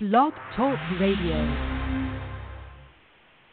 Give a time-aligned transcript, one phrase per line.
[0.00, 1.36] Blog Talk Radio.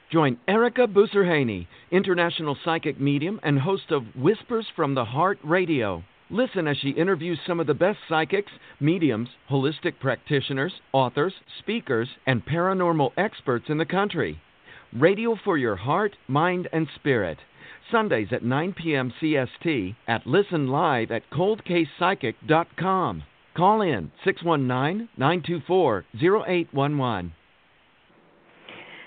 [0.09, 6.05] Join Ericka Boussarhane, international psychic medium and host of Whispers from the Heart Radio.
[6.29, 12.45] Listen as she interviews some of the best psychics, mediums, holistic practitioners, authors, speakers, and
[12.45, 14.39] paranormal experts in the country.
[14.93, 17.39] Radio for your heart, mind, and spirit.
[17.91, 19.11] Sundays at 9 p.m.
[19.21, 23.23] CST at Listen Live at coldcasepsychic.com.
[23.57, 27.33] Call in 619 924 0811.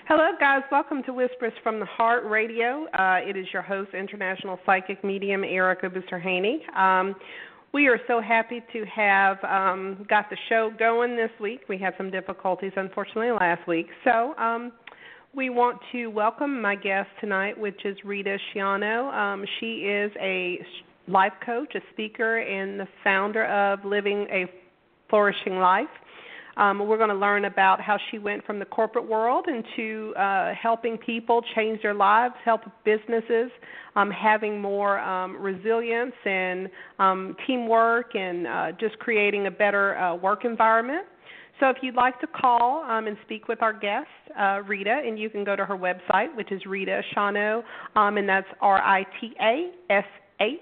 [0.09, 0.61] Hello, guys.
[0.69, 2.85] Welcome to Whispers from the Heart Radio.
[2.87, 6.67] Uh, it is your host, international psychic medium Ericka Boussarhane.
[6.77, 7.15] Um,
[7.73, 11.61] we are so happy to have um, got the show going this week.
[11.69, 13.87] We had some difficulties, unfortunately, last week.
[14.03, 14.73] So um,
[15.33, 19.13] we want to welcome my guest tonight, which is Rita Schiano.
[19.13, 20.59] Um, she is a
[21.11, 24.45] life coach, a speaker, and the founder of Living a
[25.09, 25.87] Flourishing Life.
[26.57, 30.53] Um, we're going to learn about how she went from the corporate world into uh,
[30.53, 33.49] helping people change their lives, help businesses,
[33.95, 40.15] um, having more um, resilience and um, teamwork, and uh, just creating a better uh,
[40.15, 41.05] work environment.
[41.59, 45.17] So if you'd like to call um, and speak with our guest, uh, Rita, and
[45.17, 47.63] you can go to her website, which is Rita Schiano,
[47.95, 50.05] um, and that's R I T A S
[50.39, 50.59] H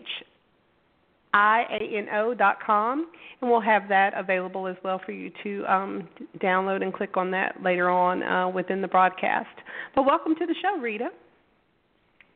[1.33, 3.07] I-A-N-O dot com,
[3.41, 7.29] and we'll have that available as well for you to um, download and click on
[7.31, 9.47] that later on uh, within the broadcast.
[9.95, 11.09] But welcome to the show, Rita.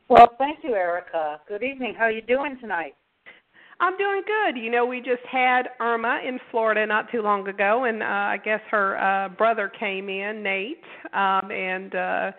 [0.08, 1.38] Well, thank you, Ericka.
[1.48, 1.94] Good evening.
[1.96, 2.94] How are you doing tonight?
[3.80, 4.60] I'm doing good.
[4.60, 8.38] You know, we just had Irma in Florida not too long ago, and uh, I
[8.44, 12.30] guess her uh, brother came in, Nate, um, and uh,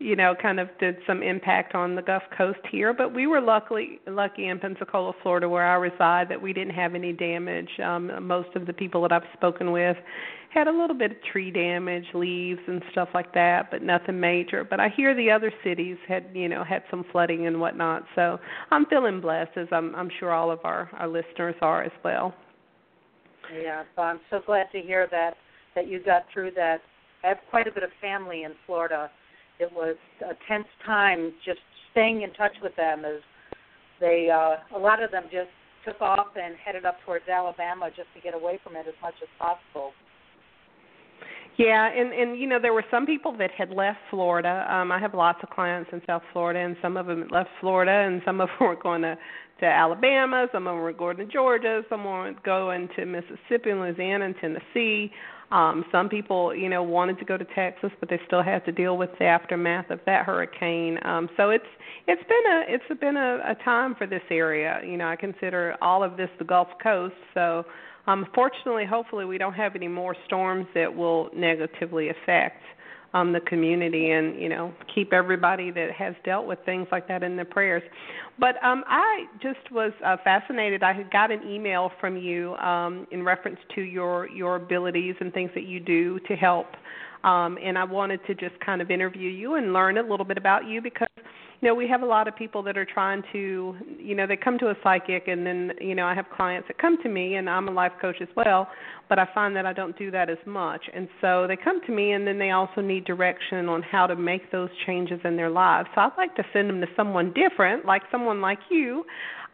[0.00, 2.92] you know, kind of did some impact on the Gulf Coast here.
[2.92, 6.94] But we were luckily lucky in Pensacola, Florida, where I reside, that we didn't have
[6.94, 7.68] any damage.
[7.82, 9.96] Um, most of the people that I've spoken with
[10.54, 14.64] had a little bit of tree damage, leaves and stuff like that, but nothing major.
[14.64, 18.04] But I hear the other cities had, you know, had some flooding and whatnot.
[18.14, 18.38] So
[18.70, 22.34] I'm feeling blessed, as I'm, I'm sure all of our, our listeners are as well.
[23.62, 25.34] Yeah, so I'm so glad to hear that
[25.74, 26.80] that you got through that.
[27.24, 29.10] I have quite a bit of family in Florida
[29.58, 31.60] it was a tense time just
[31.90, 33.20] staying in touch with them as
[34.00, 35.50] they uh a lot of them just
[35.84, 39.14] took off and headed up towards Alabama just to get away from it as much
[39.22, 39.92] as possible.
[41.56, 44.66] Yeah, and and you know there were some people that had left Florida.
[44.70, 47.90] Um I have lots of clients in South Florida and some of them left Florida
[47.90, 49.16] and some of them were going to
[49.60, 54.26] to Alabama, some of them were going to Georgia, some were going to Mississippi Louisiana
[54.26, 55.10] and Tennessee.
[55.50, 58.72] Um, some people, you know, wanted to go to Texas, but they still had to
[58.72, 60.98] deal with the aftermath of that hurricane.
[61.04, 61.64] Um, so it's
[62.06, 64.80] it's been a it's been a, a time for this area.
[64.84, 67.14] You know, I consider all of this the Gulf Coast.
[67.32, 67.64] So,
[68.06, 72.62] um, fortunately, hopefully, we don't have any more storms that will negatively affect
[73.14, 77.22] um, the community and you know keep everybody that has dealt with things like that
[77.22, 77.82] in their prayers.
[78.38, 80.82] But um, I just was uh, fascinated.
[80.82, 85.32] I had got an email from you um, in reference to your your abilities and
[85.32, 86.66] things that you do to help.
[87.24, 90.38] Um, and I wanted to just kind of interview you and learn a little bit
[90.38, 91.07] about you because
[91.62, 94.58] know we have a lot of people that are trying to you know they come
[94.58, 97.48] to a psychic and then you know i have clients that come to me and
[97.48, 98.68] i'm a life coach as well
[99.08, 101.92] but i find that i don't do that as much and so they come to
[101.92, 105.50] me and then they also need direction on how to make those changes in their
[105.50, 109.04] lives so i'd like to send them to someone different like someone like you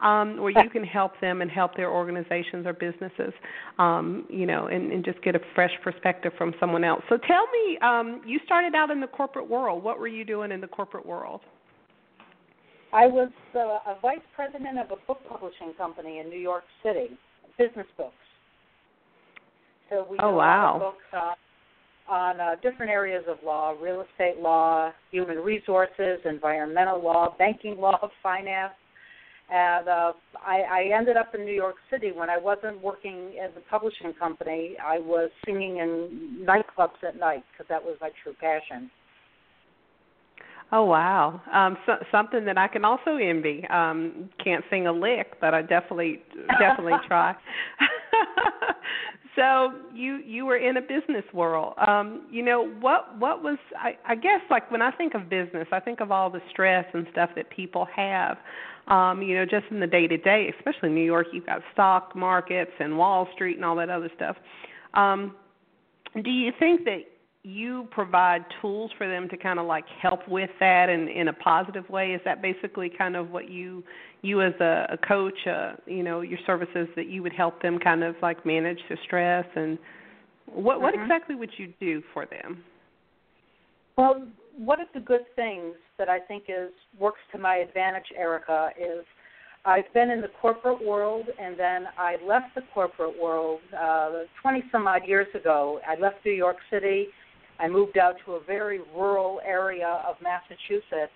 [0.01, 3.33] um, where you can help them and help their organizations or businesses,
[3.79, 7.01] um, you know, and, and just get a fresh perspective from someone else.
[7.07, 9.83] So tell me, um, you started out in the corporate world.
[9.83, 11.41] What were you doing in the corporate world?
[12.95, 17.09] I was uh, a vice president of a book publishing company in New York City,
[17.57, 18.13] business books.
[19.89, 20.77] So we oh, wow.
[20.79, 21.35] books
[22.07, 27.77] on, on uh, different areas of law: real estate law, human resources, environmental law, banking
[27.77, 28.71] law, finance.
[29.51, 30.13] And uh,
[30.43, 34.13] I, I ended up in New York City when I wasn't working in the publishing
[34.17, 34.77] company.
[34.83, 38.89] I was singing in nightclubs at night because that was my true passion.
[40.71, 43.65] Oh wow, um, so, something that I can also envy.
[43.69, 46.21] Um, can't sing a lick, but I definitely
[46.59, 47.35] definitely try.
[49.35, 51.75] so you you were in a business world.
[51.87, 55.67] Um, you know what what was I, I guess like when I think of business,
[55.71, 58.37] I think of all the stress and stuff that people have.
[58.87, 61.61] Um, you know, just in the day to day, especially in New York, you've got
[61.73, 64.35] stock markets and Wall Street and all that other stuff.
[64.93, 65.35] Um,
[66.23, 66.99] do you think that
[67.45, 71.33] you provide tools for them to kind of like help with that in in a
[71.33, 73.83] positive way is that basically kind of what you
[74.23, 77.77] you as a, a coach uh you know your services that you would help them
[77.77, 79.77] kind of like manage the stress and
[80.47, 81.03] What what Mhm.
[81.03, 82.63] exactly would you do for them?
[83.97, 84.27] Well,
[84.57, 89.05] one of the good things that I think is works to my advantage, Ericka, is
[89.65, 94.63] I've been in the corporate world, and then I left the corporate world uh, 20
[94.71, 95.79] some odd years ago.
[95.87, 97.07] I left New York City.
[97.59, 101.13] I moved out to a very rural area of Massachusetts,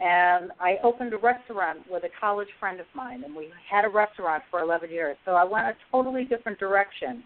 [0.00, 3.88] and I opened a restaurant with a college friend of mine, and we had a
[3.88, 5.16] restaurant for 11 years.
[5.24, 7.24] So I went a totally different direction.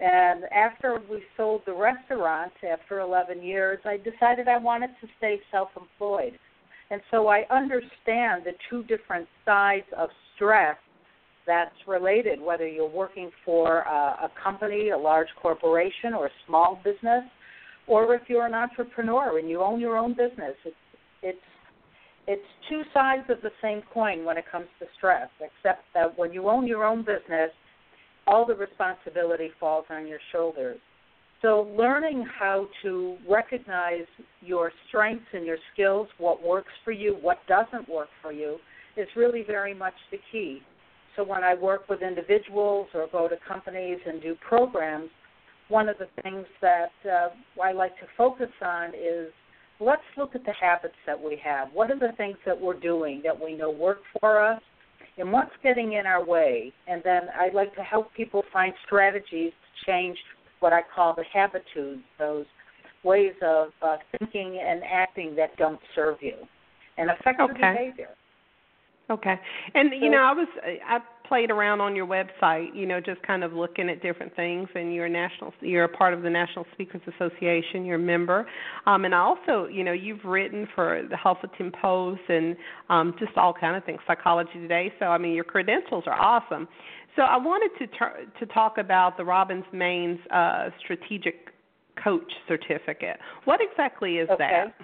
[0.00, 5.40] And after we sold the restaurant, after 11 years, I decided I wanted to stay
[5.52, 6.38] self employed.
[6.90, 10.76] And so I understand the two different sides of stress
[11.46, 16.80] that's related, whether you're working for a, a company, a large corporation, or a small
[16.82, 17.24] business,
[17.90, 20.54] or if you're an entrepreneur and you own your own business.
[20.64, 20.76] It's,
[21.22, 21.38] it's,
[22.28, 26.32] it's two sides of the same coin when it comes to stress, except that when
[26.32, 27.50] you own your own business,
[28.28, 30.78] all the responsibility falls on your shoulders.
[31.42, 34.06] So, learning how to recognize
[34.40, 38.58] your strengths and your skills, what works for you, what doesn't work for you,
[38.96, 40.60] is really very much the key.
[41.16, 45.08] So, when I work with individuals or go to companies and do programs,
[45.70, 47.28] one of the things that uh,
[47.62, 49.32] I like to focus on is
[49.80, 51.68] let's look at the habits that we have.
[51.72, 54.60] What are the things that we're doing that we know work for us?
[55.16, 56.72] And what's getting in our way?
[56.86, 60.16] And then I like to help people find strategies to change
[60.60, 62.46] what I call the habitudes, those
[63.04, 66.34] ways of uh, thinking and acting that don't serve you,
[66.98, 67.72] and effective Okay.
[67.74, 68.10] behavior.
[69.10, 69.34] Okay.
[69.74, 70.48] And you know, I was
[70.86, 70.98] I
[71.30, 74.92] played around on your website, you know, just kind of looking at different things and
[74.92, 78.48] you're a national you're a part of the National Speakers Association, you're a member.
[78.84, 82.56] Um and also, you know, you've written for the Huffington Post and
[82.88, 84.92] um just all kind of things, Psychology Today.
[84.98, 86.66] So I mean, your credentials are awesome.
[87.14, 91.36] So I wanted to tur- to talk about the Robbins-Madanes uh strategic
[92.02, 93.18] coach certificate.
[93.44, 94.38] What exactly is Okay.
[94.38, 94.74] that?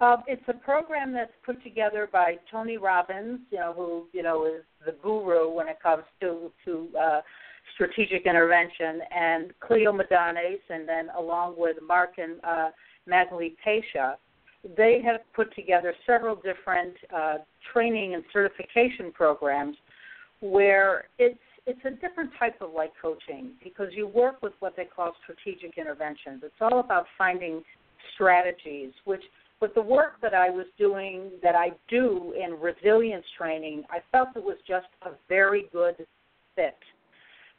[0.00, 4.46] Um, it's a program that's put together by Tony Robbins, you know, who you know
[4.46, 7.20] is the guru when it comes to to uh,
[7.74, 12.68] strategic intervention, and Cleo Madanes, and then along with Mark and uh,
[13.06, 14.14] Magali Peysha,
[14.76, 17.36] they have put together several different uh,
[17.72, 19.76] training and certification programs
[20.40, 24.84] where it's it's a different type of life coaching because you work with what they
[24.84, 26.42] call strategic interventions.
[26.44, 27.62] It's all about finding
[28.14, 29.22] strategies, which
[29.60, 34.28] with the work that I was doing, that I do in resilience training, I felt
[34.36, 35.96] it was just a very good
[36.54, 36.76] fit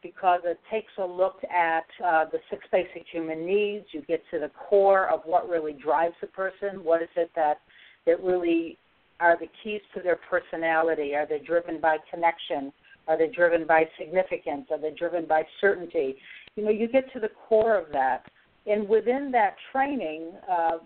[0.03, 3.85] because it takes a look at uh, the six basic human needs.
[3.91, 6.83] You get to the core of what really drives a person.
[6.83, 7.59] What is it that
[8.05, 8.77] that really
[9.19, 11.15] are the keys to their personality?
[11.15, 12.71] Are they driven by connection?
[13.07, 14.67] Are they driven by significance?
[14.69, 16.17] Are they driven by certainty?
[16.55, 18.25] You know, you get to the core of that,
[18.67, 20.77] and within that training, uh,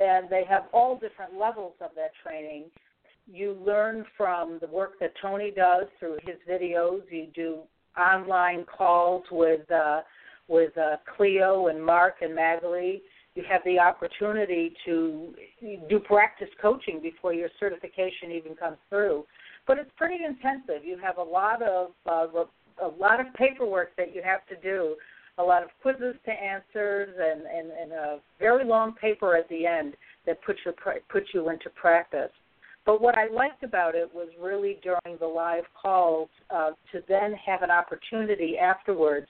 [0.00, 2.64] and they have all different levels of that training.
[3.26, 7.02] You learn from the work that Tony does through his videos.
[7.10, 7.58] You do
[7.98, 10.02] online calls with uh,
[10.48, 13.02] with uh, Cleo and Mark and Magali.
[13.34, 15.34] You have the opportunity to
[15.88, 19.24] do practice coaching before your certification even comes through.
[19.66, 20.84] But it's pretty intensive.
[20.84, 22.26] You have a lot of uh,
[22.82, 24.96] a lot of paperwork that you have to do
[25.38, 29.66] a lot of quizzes to answers and, and, and a very long paper at the
[29.66, 29.94] end
[30.26, 30.72] that puts you
[31.10, 32.30] puts you into practice.
[32.86, 37.34] But what I liked about it was really during the live calls uh, to then
[37.46, 39.26] have an opportunity afterwards.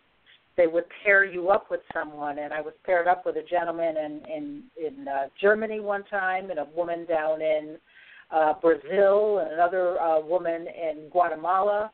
[0.56, 3.96] They would pair you up with someone, and I was paired up with a gentleman
[3.96, 7.76] in in, in uh, Germany one time, and a woman down in
[8.30, 11.90] uh, Brazil, and another uh, woman in Guatemala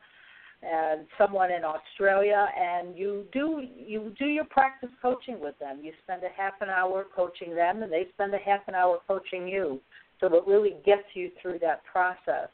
[0.63, 5.79] and someone in Australia and you do you do your practice coaching with them.
[5.81, 8.99] You spend a half an hour coaching them and they spend a half an hour
[9.07, 9.79] coaching you.
[10.19, 12.49] So it really gets you through that process.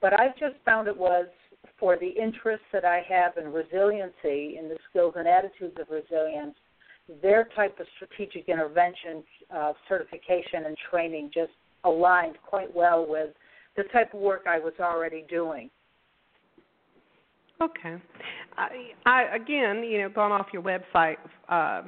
[0.00, 1.26] But I've just found it was
[1.78, 6.56] for the interests that I have in resiliency, in the skills and attitudes of resilience,
[7.22, 9.22] their type of strategic intervention
[9.54, 11.52] uh, certification and training just
[11.84, 13.30] aligned quite well with
[13.76, 15.70] the type of work I was already doing.
[17.62, 17.96] Okay.
[18.56, 18.68] I,
[19.06, 21.16] I again, you know, gone off your website.
[21.48, 21.82] Uh,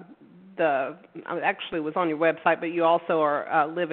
[0.56, 3.90] the I actually was on your website, but you also are uh, live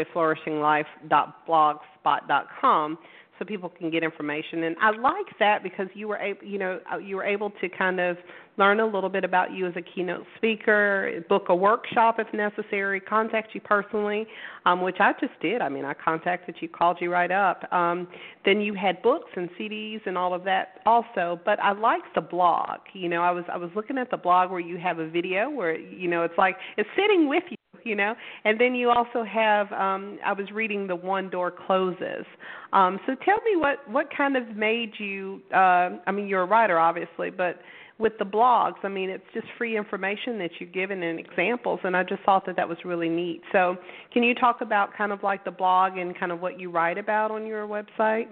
[3.40, 4.64] so people can get information.
[4.64, 7.70] And I like that because you were able, you know, uh, you were able to
[7.70, 8.18] kind of
[8.58, 13.00] learn a little bit about you as a keynote speaker, book a workshop if necessary,
[13.00, 14.28] contact you personally,
[14.66, 15.62] um, which I just did.
[15.62, 17.72] I mean, I contacted you, called you right up.
[17.72, 18.08] Um,
[18.44, 21.40] then you had books and CDs and all of that also.
[21.46, 22.80] But I like the blog.
[22.94, 25.50] You know, I was I was looking at the blog where you have a video
[25.50, 28.14] where you know it's like it's sitting with you you know?
[28.46, 32.26] And then you also have um i was reading the one door closes.
[32.74, 36.46] Um so tell me what what kind of made you uh i mean you're a
[36.48, 37.60] writer obviously but
[37.98, 41.96] with the blogs i mean it's just free information that you're given and examples and
[41.98, 43.42] i just thought that that was really neat.
[43.52, 43.76] So
[44.14, 46.98] can you talk about kind of like the blog and kind of what you write
[46.98, 48.28] about on your website?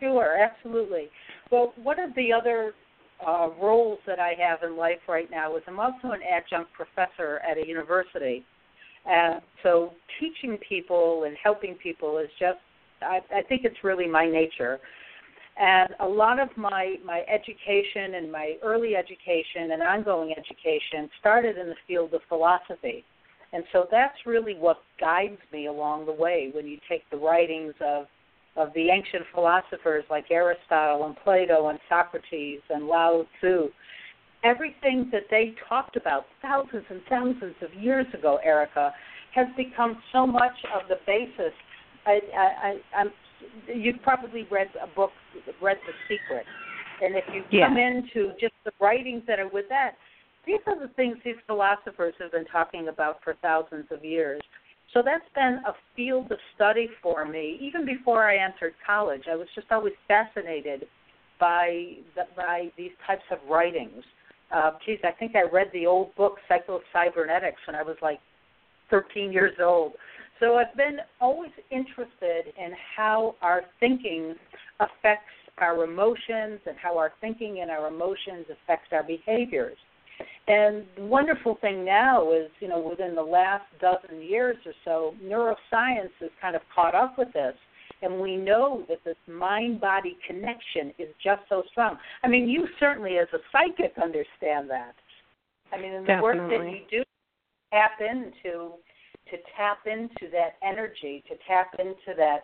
[0.00, 1.08] Sure absolutely.
[1.50, 2.72] Well one of the other
[3.26, 7.40] uh, roles that I have in life right now is I'm also an adjunct professor
[7.48, 8.44] at a university.
[9.06, 12.58] And so teaching people and helping people is just,
[13.02, 14.78] I, I think it's really my nature.
[15.58, 21.58] And a lot of my, my education and my early education and ongoing education started
[21.58, 23.04] in the field of philosophy.
[23.52, 27.74] And so that's really what guides me along the way when you take the writings
[27.80, 28.06] of
[28.56, 33.68] of the ancient philosophers like Aristotle and Plato and Socrates and Lao Tzu,
[34.42, 38.92] everything that they talked about thousands and thousands of years ago, Ericka,
[39.34, 41.52] has become so much of the basis.
[42.06, 43.10] I, I, I'm,
[43.72, 45.10] you've probably read a book,
[45.62, 46.46] read The Secret,
[47.02, 47.68] and if you yeah.
[47.68, 49.92] come into just the writings that are with that,
[50.46, 54.40] these are the things these philosophers have been talking about for thousands of years.
[54.92, 57.58] So that's been a field of study for me.
[57.60, 60.86] Even before I entered college, I was just always fascinated
[61.38, 64.02] by the, by these types of writings.
[64.54, 68.18] Uh, geez, I think I read the old book Psycho-Cybernetics when I was like
[68.90, 69.92] 13 years old.
[70.40, 74.34] So I've been always interested in how our thinking
[74.80, 79.76] affects our emotions and how our thinking and our emotions affects our behaviors.
[80.48, 85.14] And the wonderful thing now is, you know, within the last dozen years or so,
[85.22, 87.54] neuroscience has kind of caught up with this.
[88.02, 91.98] And we know that this mind body connection is just so strong.
[92.24, 94.94] I mean, you certainly, as a psychic, understand that.
[95.72, 96.22] I mean, in the Definitely.
[96.22, 97.04] work that you do,
[97.72, 98.72] tap into
[99.30, 102.40] to tap into that energy, to tap into that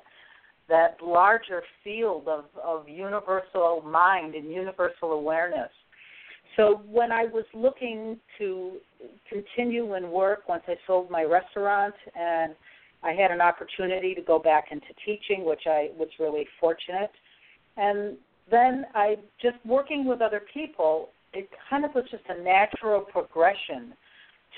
[0.68, 5.70] that larger field of, of universal mind and universal awareness.
[6.56, 8.72] So when I was looking to
[9.28, 12.54] continue and work once I sold my restaurant and
[13.02, 17.10] I had an opportunity to go back into teaching, which I was really fortunate.
[17.76, 18.16] And
[18.50, 23.92] then I just working with other people, it kind of was just a natural progression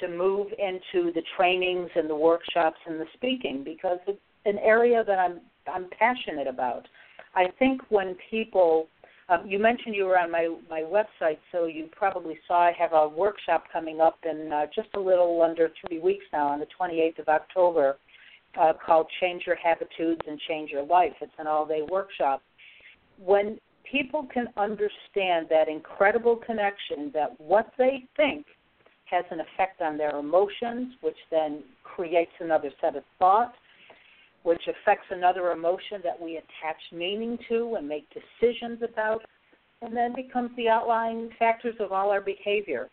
[0.01, 5.03] to move into the trainings and the workshops and the speaking because it's an area
[5.05, 5.41] that I'm
[5.73, 6.87] I'm passionate about.
[7.35, 8.87] I think when people
[9.29, 12.93] um, you mentioned you were on my my website, so you probably saw I have
[12.93, 16.67] a workshop coming up in uh, just a little under three weeks now, on the
[16.81, 17.99] 28th of October,
[18.59, 22.43] uh, called "Change Your Habitudes and Change Your Life." It's an all-day workshop.
[23.23, 23.59] When
[23.91, 28.47] people can understand that incredible connection, that what they think
[29.11, 33.57] has an effect on their emotions, which then creates another set of thoughts
[34.49, 39.21] which affects another emotion that we attach meaning to and make decisions about,
[39.83, 42.89] and then becomes the outlying factors of all our behavior.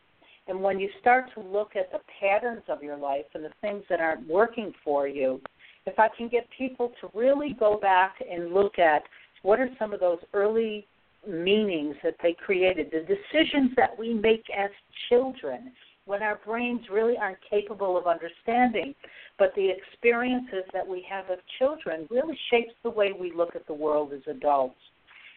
[0.50, 3.84] And when you start to look at the patterns of your life and the things
[3.90, 5.40] that aren't working for you,
[5.86, 9.04] if I can get people to really go back and look at
[9.44, 10.86] what are some of those early
[11.26, 14.72] meanings that they created, the decisions that we make as
[15.08, 15.72] children
[16.06, 18.94] when our brains really aren't capable of understanding.
[19.38, 23.68] But the experiences that we have as children really shapes the way we look at
[23.68, 24.80] the world as adults.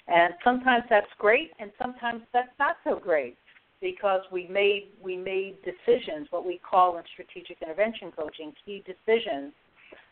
[0.07, 3.37] And sometimes that's great, and sometimes that's not so great
[3.81, 9.53] because we made we made decisions, what we call in strategic intervention coaching, key decisions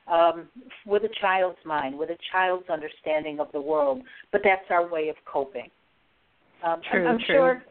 [0.06, 0.48] um,
[0.84, 4.02] with a child's mind, with a child's understanding of the world.
[4.32, 5.70] But that's our way of coping.
[6.64, 7.34] Um, true, I'm true.
[7.34, 7.62] sure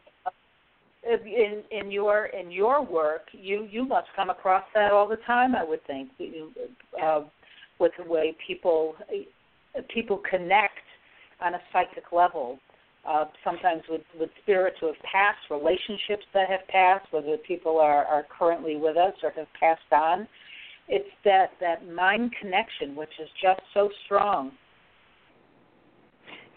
[1.08, 5.54] in in your in your work, you you must come across that all the time.
[5.54, 6.10] I would think,
[7.02, 7.22] uh,
[7.78, 8.96] with the way people
[9.92, 10.74] people connect
[11.40, 12.58] on a psychic level.
[13.08, 18.04] Uh, sometimes with with spirits who have passed, relationships that have passed, whether people are
[18.04, 20.26] are currently with us or have passed on.
[20.88, 24.52] It's that that mind connection, which is just so strong.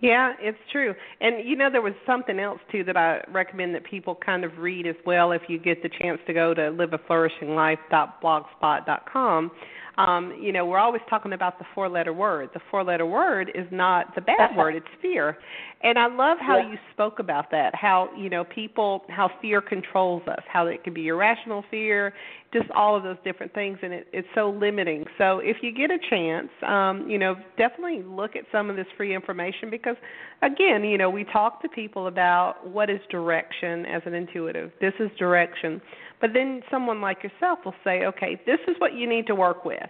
[0.01, 0.96] Yeah, it's true.
[1.20, 4.58] And you know there was something else too that I recommend that people kind of
[4.58, 9.51] read as well if you get the chance to go to liveaflourishinglife.blogspot.com.
[10.00, 12.50] um, you know, we're always talking about the four letter word.
[12.53, 15.38] The four letter word is not the bad word, it's fear.
[15.82, 16.72] And I love how yeah.
[16.72, 20.94] you spoke about that, how, you know, people how fear controls us, how it can
[20.94, 22.13] be irrational fear,
[22.53, 25.06] just all of those different things and it, it's so limiting.
[25.18, 28.88] So if you get a chance, um, you know, definitely look at some of this
[28.96, 29.96] free information because
[30.41, 34.72] again, you know, we talk to people about what is direction as an intuitive.
[34.79, 35.82] This is direction.
[36.21, 39.65] But then someone like yourself will say, okay, this is what you need to work
[39.65, 39.89] with.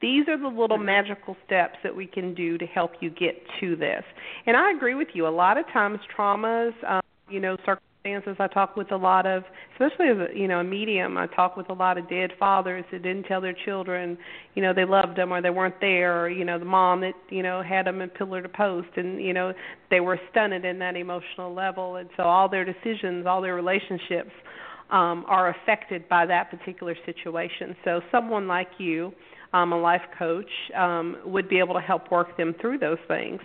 [0.00, 0.86] These are the little mm-hmm.
[0.86, 4.02] magical steps that we can do to help you get to this.
[4.46, 5.26] And I agree with you.
[5.26, 8.36] A lot of times, traumas, um, you know, circumstances.
[8.38, 11.18] I talk with a lot of, especially as a you know a medium.
[11.18, 14.16] I talk with a lot of dead fathers that didn't tell their children,
[14.54, 17.12] you know, they loved them or they weren't there, or you know, the mom that
[17.28, 19.52] you know had them in pillar to post, and you know,
[19.90, 24.32] they were stunned in that emotional level, and so all their decisions, all their relationships
[24.90, 27.76] um, are affected by that particular situation.
[27.84, 29.12] So someone like you,
[29.52, 33.40] um, a life coach, um, would be able to help work them through those things.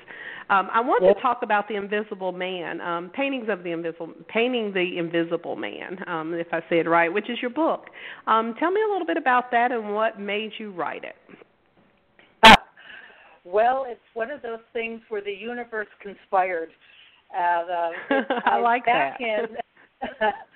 [0.50, 1.16] Um, I want yep.
[1.16, 5.98] to talk about the Invisible Man, um, paintings of the invisible, painting the Invisible Man,
[6.08, 7.88] um, if I say it right, which is your book.
[8.28, 11.16] Um, tell me a little bit about that and what made you write it.
[13.44, 16.70] well, it's one of those things where the universe conspired.
[17.36, 17.92] Uh,
[18.46, 19.26] I like back that.
[19.26, 19.58] In,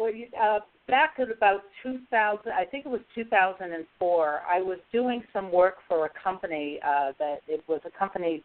[0.00, 4.40] well, uh, back in about 2000, I think it was 2004.
[4.50, 8.42] I was doing some work for a company uh, that it was a company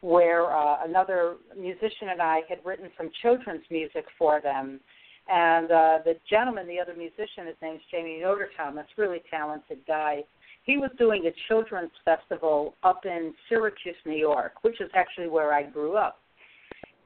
[0.00, 4.78] where uh, another musician and I had written some children's music for them.
[5.28, 10.22] And uh, the gentleman, the other musician, his name's Jamie Yoder Thomas, really talented guy.
[10.62, 15.52] He was doing a children's festival up in Syracuse, New York, which is actually where
[15.52, 16.20] I grew up.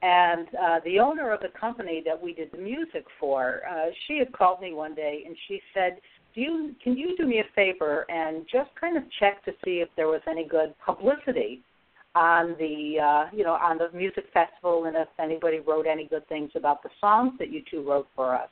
[0.03, 4.19] And uh, the owner of the company that we did the music for, uh, she
[4.19, 6.01] had called me one day and she said,
[6.35, 9.81] "Do you can you do me a favor and just kind of check to see
[9.81, 11.61] if there was any good publicity
[12.15, 16.27] on the uh, you know on the music festival and if anybody wrote any good
[16.29, 18.49] things about the songs that you two wrote for us?"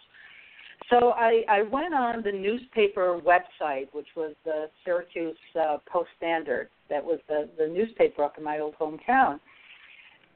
[0.91, 6.69] So I, I went on the newspaper website, which was the Syracuse uh, Post Standard.
[6.91, 9.41] That was the the newspaper up in my old hometown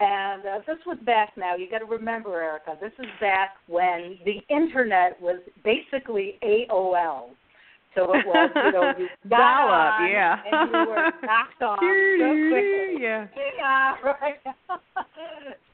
[0.01, 1.55] and uh, this was back now.
[1.57, 2.81] You got to remember, Ericka.
[2.81, 7.31] This is back when the internet was basically AOL.
[7.95, 12.49] So it was, you know, you dial up, yeah, and you were knocked off so
[12.49, 13.03] quickly.
[13.03, 13.27] Yeah,
[13.59, 14.41] yeah, right.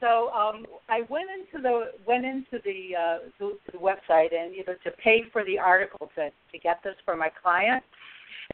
[0.01, 4.65] so um, I went into the went into the, uh, the the website and you
[4.65, 7.83] know to pay for the article to to get this for my client,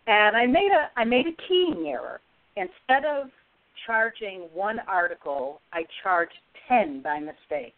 [0.06, 2.22] and I made a I made a keying error.
[2.58, 3.30] Instead of
[3.86, 6.34] charging one article, I charged
[6.68, 7.76] 10 by mistake.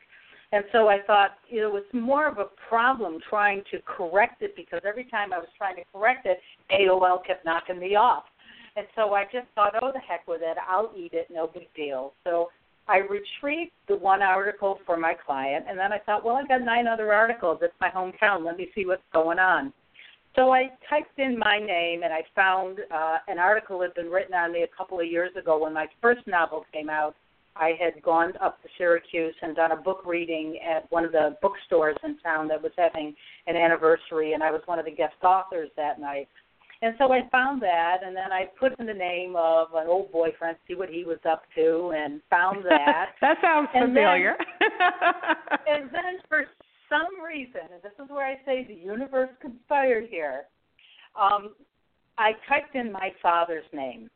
[0.53, 4.41] And so I thought you know, it was more of a problem trying to correct
[4.41, 6.39] it because every time I was trying to correct it,
[6.71, 8.23] AOL kept knocking me off.
[8.77, 10.57] And so I just thought, oh, the heck with it.
[10.69, 12.13] I'll eat it, no big deal.
[12.23, 12.49] So
[12.87, 16.61] I retrieved the one article for my client, and then I thought, well, I've got
[16.61, 17.59] nine other articles.
[17.61, 18.45] It's my hometown.
[18.45, 19.73] Let me see what's going on.
[20.37, 24.35] So I typed in my name and I found uh, an article had been written
[24.35, 27.15] on me a couple of years ago when my first novel came out.
[27.55, 31.35] I had gone up to Syracuse and done a book reading at one of the
[31.41, 33.15] bookstores in town that was having
[33.47, 36.27] an anniversary, and I was one of the guest authors that night.
[36.83, 40.11] And so I found that, and then I put in the name of an old
[40.11, 43.13] boyfriend, see what he was up to, and found that.
[43.21, 44.35] that sounds and familiar.
[44.59, 44.69] Then,
[45.81, 46.45] and then for
[46.89, 50.45] some reason, and this is where I say the universe conspired here,
[51.19, 51.53] um,
[52.17, 54.09] I typed in my father's name,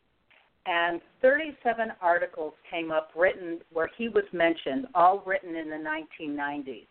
[0.65, 6.85] and 37 articles came up written where he was mentioned, all written in the 1990s.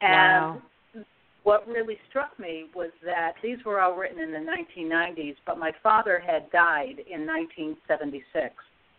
[0.00, 0.60] And
[0.94, 1.02] wow.
[1.42, 5.72] what really struck me was that these were all written in the 1990s, but my
[5.82, 8.54] father had died in 1976.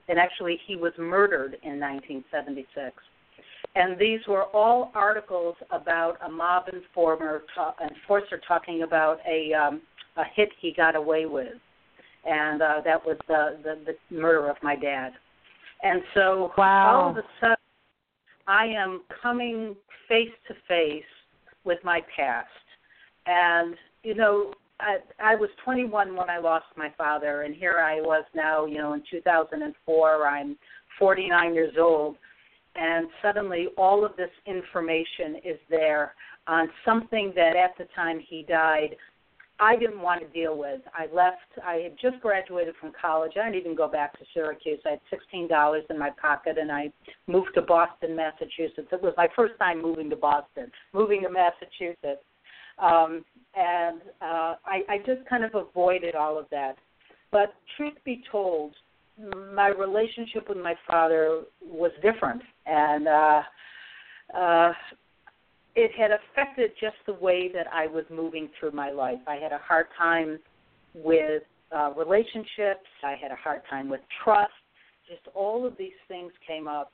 [0.10, 2.96] And actually, he was murdered in 1976
[3.78, 9.82] and these were all articles about a mob informer ta- enforcer talking about a um,
[10.18, 11.54] a hit he got away with,
[12.26, 15.12] and uh, that was the, the the murder of my dad.
[15.84, 17.02] And so wow.
[17.04, 17.56] all of a sudden,
[18.48, 19.76] I am coming
[20.10, 21.04] face to face
[21.63, 22.48] with my past,
[23.26, 24.54] and you know.
[24.80, 28.68] I, I was 21 when I lost my father, and here I was now.
[28.68, 30.56] You know, in 2004, I'm
[31.00, 32.18] 49 years old,
[32.78, 36.13] and suddenly all of this information is there
[36.48, 38.96] on something that at the time he died
[39.60, 40.82] I didn't want to deal with.
[40.94, 41.38] I left.
[41.66, 43.34] I had just graduated from college.
[43.38, 44.80] I didn't even go back to Syracuse.
[44.86, 46.92] I had sixteen dollars in my pocket, and I
[47.26, 48.88] moved to Boston, Massachusetts.
[48.92, 52.24] It was my first time moving to Boston, moving to Massachusetts,
[52.78, 56.78] um, and uh, I, I just kind of avoided all of that.
[57.32, 58.76] But truth be told,
[59.54, 63.42] my relationship with my father was different, and uh,
[64.38, 64.72] uh,
[65.76, 69.20] it had affected just the way that I was moving through my life.
[69.28, 70.40] I had a hard time
[70.94, 71.44] with
[71.76, 72.86] uh, relationships.
[73.04, 74.52] I had a hard time with trust.
[75.08, 76.92] Just all of these things came up.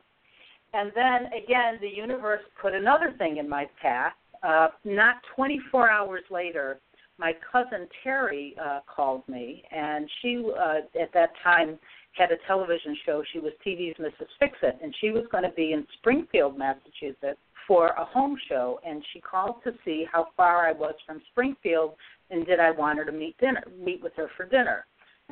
[0.74, 4.14] And then again, the universe put another thing in my path.
[4.42, 6.80] Uh, not 24 hours later,
[7.18, 11.78] my cousin Terry uh, called me, and she uh, at that time
[12.18, 13.24] had a television show.
[13.32, 14.28] She was TV's Mrs.
[14.40, 18.80] Fix-It, and she was going to be in Springfield, Massachusetts, for a home show.
[18.86, 21.96] And she called to see how far I was from Springfield,
[22.30, 24.86] and did I want her to meet dinner, meet with her for dinner.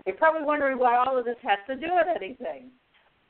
[0.05, 2.71] You're probably wondering why all of this has to do with anything.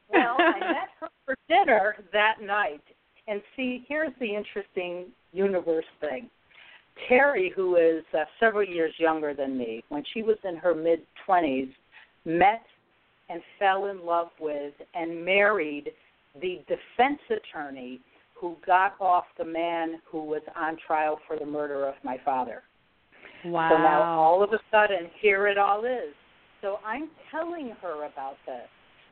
[0.10, 2.84] Well, I met her for dinner that night,
[3.28, 6.30] and see, here's the interesting universe thing.
[7.08, 11.02] Terry, who is uh, several years younger than me, when she was in her mid
[11.28, 11.72] 20s,
[12.26, 12.64] met
[13.32, 15.92] and fell in love with and married
[16.42, 18.00] the defense attorney
[18.40, 22.64] who got off the man who was on trial for the murder of my father.
[23.46, 23.70] Wow.
[23.72, 26.14] So now all of a sudden, here it all is.
[26.62, 28.68] So I'm telling her about this,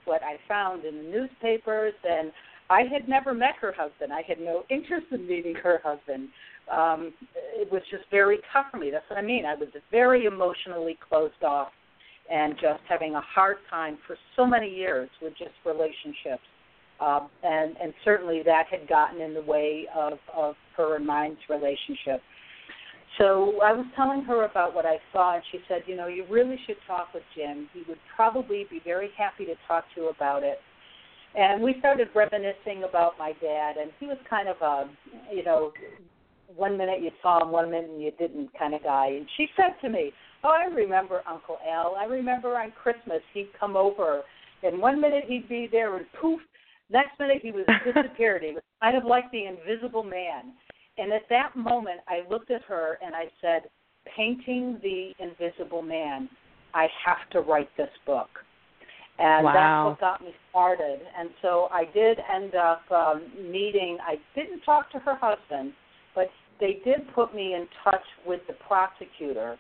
[0.05, 2.31] what I found in the newspapers, and
[2.69, 4.13] I had never met her husband.
[4.13, 6.29] I had no interest in meeting her husband.
[6.71, 7.13] Um,
[7.55, 8.91] it was just very tough for me.
[8.91, 9.45] That's what I mean.
[9.45, 11.69] I was very emotionally closed off
[12.31, 16.43] and just having a hard time for so many years with just relationships.
[16.99, 21.37] Um, and and certainly that had gotten in the way of of her and mine's
[21.49, 22.21] relationship.
[23.17, 26.25] So I was telling her about what I saw, and she said, you know, you
[26.29, 27.67] really should talk with Jim.
[27.73, 30.59] He would probably be very happy to talk to you about it.
[31.35, 34.89] And we started reminiscing about my dad, and he was kind of a,
[35.33, 35.71] you know,
[36.55, 39.07] one minute you saw him, one minute you didn't kind of guy.
[39.07, 40.11] And she said to me,
[40.43, 41.95] "Oh, I remember Uncle Al.
[41.95, 44.23] I remember on Christmas he'd come over,
[44.63, 46.39] and one minute he'd be there, and poof,
[46.89, 48.43] next minute he was disappeared.
[48.43, 50.53] he was kind of like the Invisible Man."
[50.97, 53.69] And at that moment, I looked at her and I said,
[54.15, 56.29] "Painting the Invisible Man.
[56.73, 58.29] I have to write this book."
[59.19, 59.53] and wow.
[59.53, 60.99] that's what got me started.
[61.17, 63.97] And so I did end up um, meeting.
[64.01, 65.73] I didn't talk to her husband,
[66.15, 69.57] but they did put me in touch with the prosecutor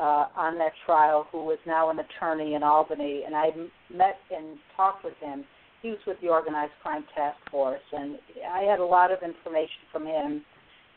[0.00, 3.50] uh, on that trial, who was now an attorney in Albany, and I
[3.94, 5.44] met and talked with him.
[5.82, 8.18] He was with the Organized Crime Task Force, and
[8.50, 10.42] I had a lot of information from him,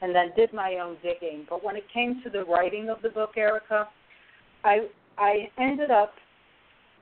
[0.01, 1.45] and then did my own digging.
[1.49, 3.87] But when it came to the writing of the book, Ericka,
[4.63, 4.87] I
[5.17, 6.13] I ended up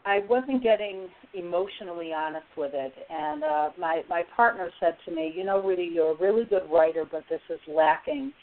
[0.05, 5.31] I wasn't getting emotionally honest with it, and uh, my my partner said to me,
[5.35, 8.33] "You know, Rudy, you're a really good writer, but this is lacking.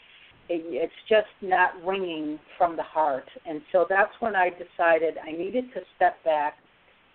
[0.49, 5.33] It, it's just not ringing from the heart." And so that's when I decided I
[5.33, 6.55] needed to step back.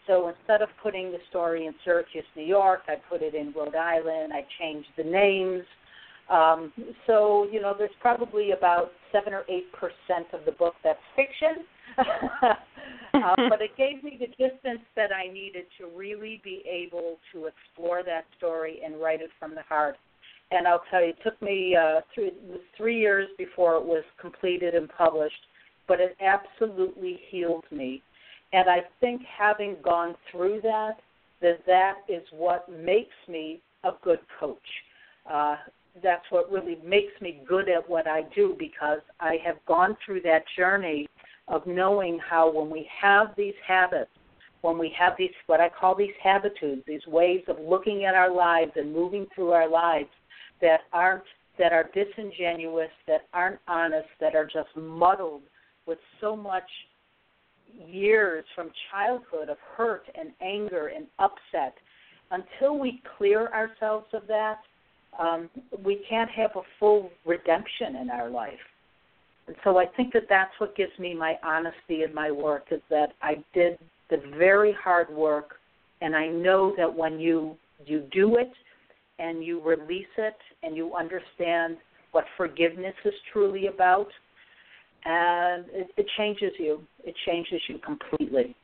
[0.08, 3.76] So instead of putting the story in Syracuse, New York, I put it in Rhode
[3.76, 4.34] Island.
[4.34, 5.64] I changed the names.
[6.30, 6.74] Um,
[7.08, 11.66] so you know, there's probably about seven or eight percent of the book that's fiction
[11.98, 17.46] uh, but it gave me the distance that I needed to really be able to
[17.46, 19.98] explore that story and write it from the heart.
[20.52, 22.32] And I'll tell you, it took me uh, three,
[22.78, 25.34] three years before it was completed and published,
[25.88, 28.02] but it absolutely healed me.
[28.52, 30.98] And I think having gone through that,
[31.42, 34.58] that that is what makes me a good coach.
[35.30, 35.56] Uh,
[36.02, 40.22] that's what really makes me good at what I do because I have gone through
[40.22, 41.08] that journey
[41.48, 44.10] of knowing how when we have these habits,
[44.62, 48.34] when we have these what I call these habitudes, these ways of looking at our
[48.34, 50.10] lives and moving through our lives
[50.64, 51.24] that aren't
[51.60, 55.44] that are disingenuous, that aren't honest, that are just muddled
[55.86, 56.68] with so much
[57.88, 61.76] years from childhood of hurt and anger and upset.
[62.32, 64.58] Until we clear ourselves of that,
[65.20, 65.48] um,
[65.86, 68.54] we can't have a full redemption in our life.
[69.46, 72.82] And so I think that that's what gives me my honesty in my work is
[72.90, 73.78] that I did
[74.10, 75.56] the very hard work,
[76.02, 78.52] and I know that when you you do it
[79.20, 81.78] and you release it and you understand
[82.12, 84.08] what forgiveness is truly about,
[85.06, 86.82] and it, it changes you.
[87.04, 88.56] It changes you completely.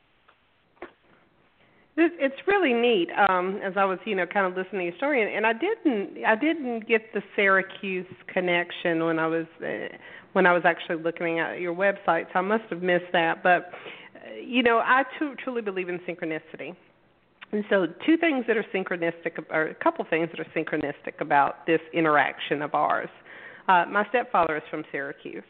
[1.96, 3.08] It's really neat.
[3.28, 5.52] Um, as I was, you know, kind of listening to your story, and, and I
[5.52, 9.94] didn't, I didn't get the Syracuse connection when I was, uh,
[10.32, 12.26] when I was actually looking at your website.
[12.32, 13.42] So I must have missed that.
[13.42, 13.72] But,
[14.14, 16.74] uh, you know, I too, truly believe in synchronicity.
[17.52, 21.66] And so, two things that are synchronistic, or a couple things that are synchronistic about
[21.66, 23.08] this interaction of ours.
[23.68, 25.42] Uh, my stepfather is from Syracuse.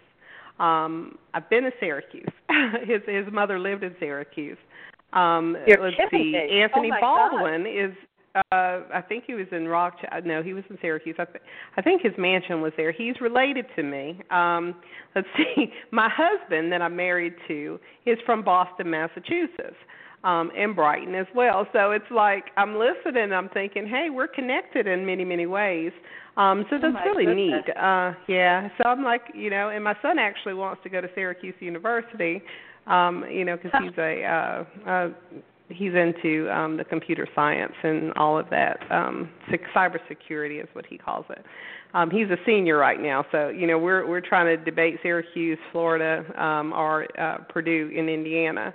[0.59, 2.29] Um, I've been to Syracuse.
[2.87, 4.59] his his mother lived in Syracuse.
[5.13, 6.33] Um You're let's see.
[6.33, 6.61] me.
[6.63, 7.93] Anthony Oh, Baldwin is
[8.37, 9.97] uh I think he was in Rock.
[10.25, 11.17] No, he was in Syracuse.
[11.19, 11.43] I, th-
[11.77, 12.93] I think his mansion was there.
[12.93, 14.21] He's related to me.
[14.31, 14.77] Um
[15.17, 15.73] let's see.
[15.91, 19.77] My husband that I'm married to is from Boston, Massachusetts.
[20.23, 21.67] Um and Brighton as well.
[21.73, 25.93] So it's like I'm listening and I'm thinking, "Hey, we're connected in many, many ways."
[26.37, 27.65] Um so Oh, that's my really goodness.
[27.67, 27.77] neat.
[27.77, 28.69] Uh yeah.
[28.79, 32.43] So I'm like, you know, and my son actually wants to go to Syracuse University
[32.87, 35.09] um you know, cuz he's a uh uh
[35.69, 40.85] he's into um the computer science and all of that um sec- cybersecurity is what
[40.85, 41.45] he calls it
[41.95, 45.59] um he's a senior right now so you know we're we're trying to debate Syracuse
[45.71, 48.75] Florida um or uh Purdue in Indiana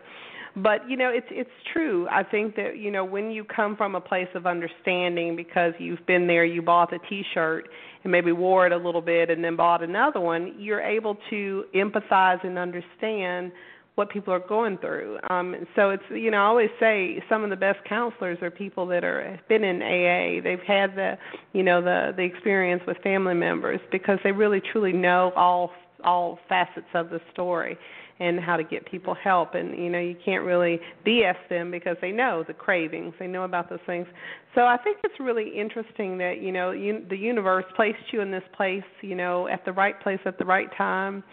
[0.56, 3.96] but you know it's it's true i think that you know when you come from
[3.96, 7.68] a place of understanding because you've been there you bought a t-shirt
[8.04, 11.66] and maybe wore it a little bit and then bought another one you're able to
[11.76, 13.52] empathize and understand
[13.96, 15.18] what people are going through.
[15.30, 18.86] Um so it's you know, I always say some of the best counselors are people
[18.88, 20.44] that are have been in AA.
[20.44, 21.18] They've had the
[21.54, 25.72] you know, the the experience with family members because they really truly know all
[26.04, 27.78] all facets of the story
[28.20, 29.56] and how to get people help.
[29.56, 33.14] And you know you can't really BS them because they know the cravings.
[33.20, 34.08] They know about those things.
[34.54, 38.32] So I think it's really interesting that you know you, the universe placed you in
[38.32, 41.24] this place you know at the right place at the right time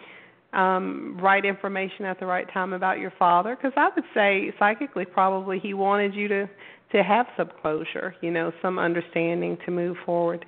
[0.51, 3.55] um right information at the right time about your father.
[3.55, 6.49] Because I would say psychically probably he wanted you to
[6.91, 10.45] to have some closure you know some understanding to move forward.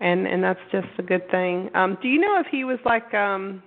[0.00, 1.70] And and that's just a good thing.
[1.74, 3.62] Um do you know if he was like um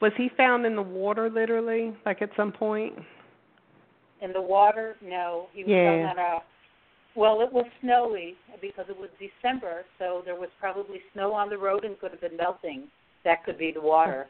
[0.00, 2.94] was he found in the water literally like at some point
[4.22, 5.46] In the water, no.
[5.52, 6.10] He was Yeah.
[6.10, 6.42] on a
[7.16, 11.58] well, it was snowy because it was December, so there was probably snow on the
[11.58, 12.84] road and could have been melting.
[13.24, 14.26] That could be the water.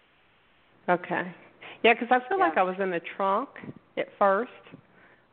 [0.89, 1.33] okay
[1.85, 3.49] yeah because i feel like i was in the trunk
[3.97, 4.51] at first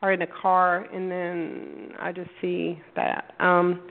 [0.02, 3.82] or in the car and then i just see that um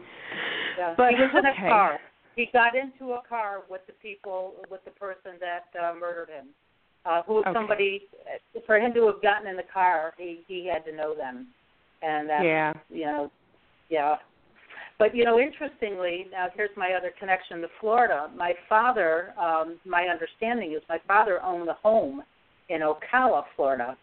[0.79, 0.95] Yeah.
[0.97, 1.67] But, he was in okay.
[1.67, 1.99] a car.
[2.37, 6.49] He got into a car with the people, with the person that uh, murdered him.
[7.05, 7.53] Uh, who Okay.
[7.53, 8.03] somebody
[8.67, 11.47] for him to have gotten in the car, he he had to know them,
[12.03, 13.31] and that yeah you know,
[13.91, 14.17] yeah.
[14.99, 18.29] But you know, interestingly, now here's my other connection to Florida.
[18.37, 22.23] My father, um, my understanding is my father owned a home
[22.71, 23.97] in Ocala, Florida.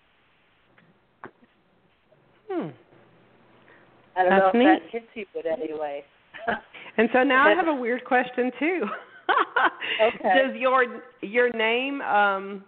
[2.49, 2.69] hmm
[4.15, 4.63] I don't That's know if neat.
[4.63, 6.05] that hits you, but anyway.
[6.97, 8.81] And so now I have a weird question too.
[10.01, 10.47] Okay.
[10.47, 12.63] Does your your name um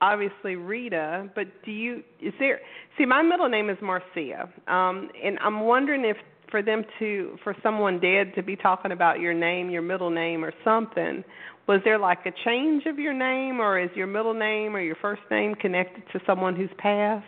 [0.00, 2.60] obviously Rita, but do you is there
[2.96, 4.48] see my middle name is Marcia.
[4.68, 6.16] Um and I'm wondering if
[6.50, 10.44] for them to for someone dead to be talking about your name, your middle name
[10.44, 11.24] or something,
[11.66, 14.96] was there like a change of your name or is your middle name or your
[14.96, 17.24] first name connected to someone who's passed?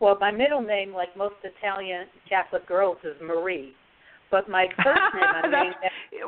[0.00, 3.72] Well, my middle name, like most Italian Catholic girls, is Marie.
[4.30, 5.00] But my first
[5.52, 5.72] name,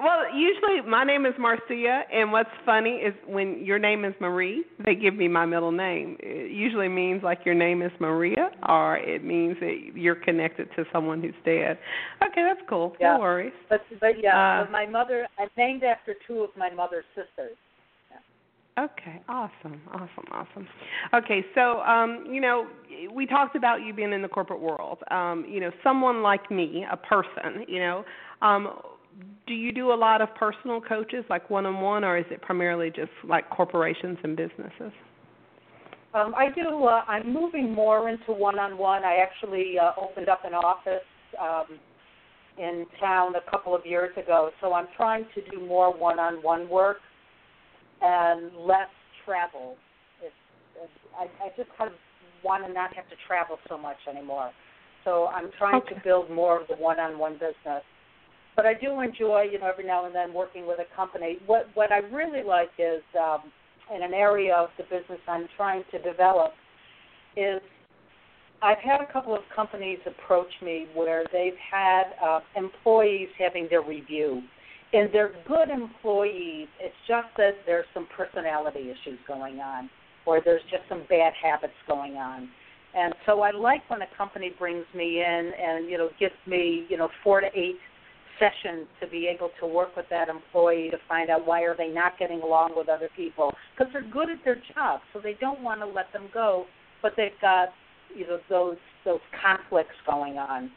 [0.01, 4.65] well, usually my name is Marcia, and what's funny is when your name is Marie,
[4.85, 6.17] they give me my middle name.
[6.21, 10.85] It usually means like your name is Maria, or it means that you're connected to
[10.93, 11.79] someone who's dead.
[12.25, 12.95] Okay, that's cool.
[13.01, 13.15] Yeah.
[13.15, 13.53] No worries.
[13.69, 17.57] but but yeah, Uh, but my mother, I'm named after two of my mother's sisters.
[18.79, 20.69] Okay, awesome, awesome, awesome.
[21.15, 22.67] Okay, so um, you know,
[23.11, 24.99] we talked about you being in the corporate world.
[25.11, 28.05] Um, you know, someone like me, a person, you know,
[28.43, 28.79] um,
[29.47, 32.43] do you do a lot of personal coaches, like one on one, or is it
[32.43, 34.93] primarily just like corporations and businesses?
[36.13, 36.85] Um, I do.
[36.85, 39.05] Uh, I'm moving more into one-on-one.
[39.05, 41.05] I actually uh, opened up an office
[41.41, 41.79] um,
[42.59, 46.99] in town a couple of years ago, so I'm trying to do more one-on-one work
[48.03, 48.89] and less
[49.25, 49.77] travel.
[50.23, 50.35] It's,
[50.83, 51.97] it's, I, I just kind of
[52.45, 54.51] want to not have to travel so much anymore.
[55.05, 55.95] So I'm trying Okay.
[55.95, 57.83] to build more of the one-on-one business.
[58.57, 61.39] But I do enjoy, you know, every now and then working with a company.
[61.47, 63.53] What what I really like is um,
[63.95, 66.53] in an area of the business I'm trying to develop
[67.37, 67.61] is
[68.63, 73.83] I've had a couple of companies approach me where they've had uh, employees having their
[73.83, 74.43] review,
[74.93, 76.69] and they're good employees.
[76.81, 79.91] It's just that there's some personality issues going on,
[80.27, 82.49] or there's just some bad habits going on.
[82.95, 86.87] And so I like when a company brings me in and you know gives me
[86.89, 87.79] you know four to eight
[88.39, 91.89] sessions to be able to work with that employee to find out why are they
[91.89, 95.63] not getting along with other people because they're good at their job, so they don't
[95.63, 96.67] want to let them go,
[97.03, 97.69] but they've got
[98.15, 100.71] you know those those conflicts going on,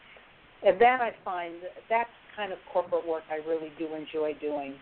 [0.65, 1.55] and that I find
[1.89, 2.09] that's
[2.39, 4.75] kind of corporate work I really do enjoy doing.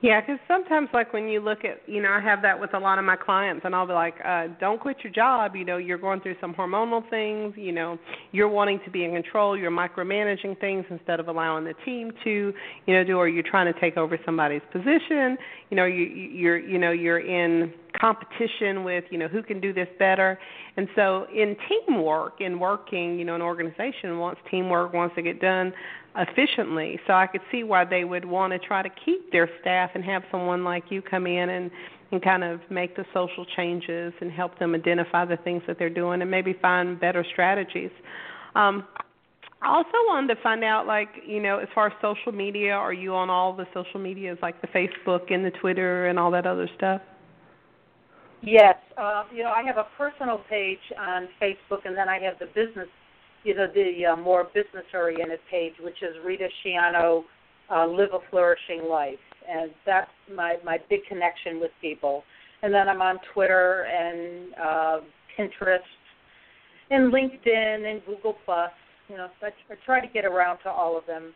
[0.00, 2.78] Yeah, because sometimes, like when you look at, you know, I have that with a
[2.78, 5.56] lot of my clients, and I'll be like, uh, "Don't quit your job.
[5.56, 7.54] You know, you're going through some hormonal things.
[7.56, 7.98] You know,
[8.30, 9.56] you're wanting to be in control.
[9.58, 12.54] You're micromanaging things instead of allowing the team to,
[12.86, 13.18] you know, do.
[13.18, 15.36] Or you're trying to take over somebody's position.
[15.70, 19.72] You know, you you're, you know, you're in competition with, you know, who can do
[19.72, 20.38] this better.
[20.76, 25.40] And so, in teamwork, in working, you know, an organization wants teamwork, wants to get
[25.40, 25.72] done
[26.18, 27.00] efficiently.
[27.06, 30.04] So I could see why they would want to try to keep their staff and
[30.04, 31.70] have someone like you come in and
[32.10, 35.90] and kind of make the social changes and help them identify the things that they're
[35.90, 37.90] doing and maybe find better strategies.
[38.54, 38.86] Um,
[39.60, 42.92] I also wanted to find out, like, you know, as far as social media, are
[42.92, 46.46] you on all the social medias, like the Facebook and the Twitter and all that
[46.46, 47.02] other stuff?
[48.40, 52.38] Yes, uh, you know, I have a personal page on Facebook, and then I have
[52.38, 52.88] the business
[53.48, 57.22] you know the uh, more business oriented page, which is Rita Schiano,
[57.74, 59.14] uh, Live a Flourishing Life,
[59.48, 62.24] and that's my my big connection with people.
[62.62, 65.00] And then I'm on Twitter and uh,
[65.38, 65.78] Pinterest,
[66.90, 68.70] and LinkedIn and Google Plus.
[69.08, 71.32] You know, I, I try to get around to all of them.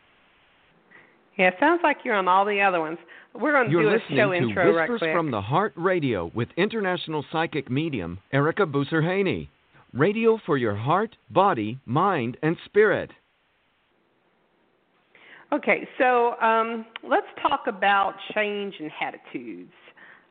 [1.39, 2.99] Yeah, it sounds like you're on all the other ones.
[3.35, 5.15] We're going to you're do a show listening intro to right Whispers quick.
[5.15, 9.49] from the Heart Radio with international psychic medium Ericka Boussarhane.
[9.93, 13.11] Radio for your heart, body, mind, and spirit.
[15.53, 19.73] Okay, so um, let's talk about change in attitudes.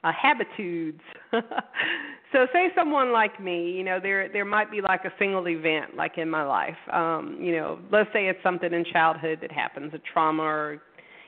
[0.04, 1.02] Uh, habitudes.
[1.32, 5.95] so, say someone like me, you know, there there might be like a single event,
[5.95, 6.78] like in my life.
[6.91, 10.82] Um, you know, let's say it's something in childhood that happens, a trauma, or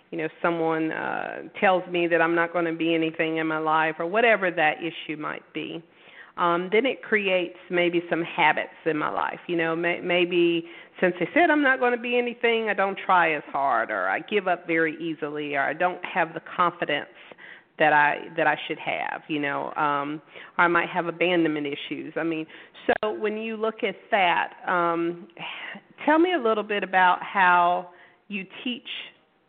[0.09, 3.59] you know, someone uh, tells me that I'm not going to be anything in my
[3.59, 5.83] life, or whatever that issue might be
[6.37, 9.39] um, then it creates maybe some habits in my life.
[9.47, 10.65] You know, may, maybe
[10.99, 14.09] since they said I'm not going to be anything, I don't try as hard, or
[14.09, 17.09] I give up very easily, or I don't have the confidence
[17.77, 19.21] that I that I should have.
[19.27, 20.21] You know, um,
[20.57, 22.13] or I might have abandonment issues.
[22.15, 22.47] I mean,
[22.87, 25.27] so when you look at that, um,
[26.05, 27.89] tell me a little bit about how
[28.27, 28.87] you teach.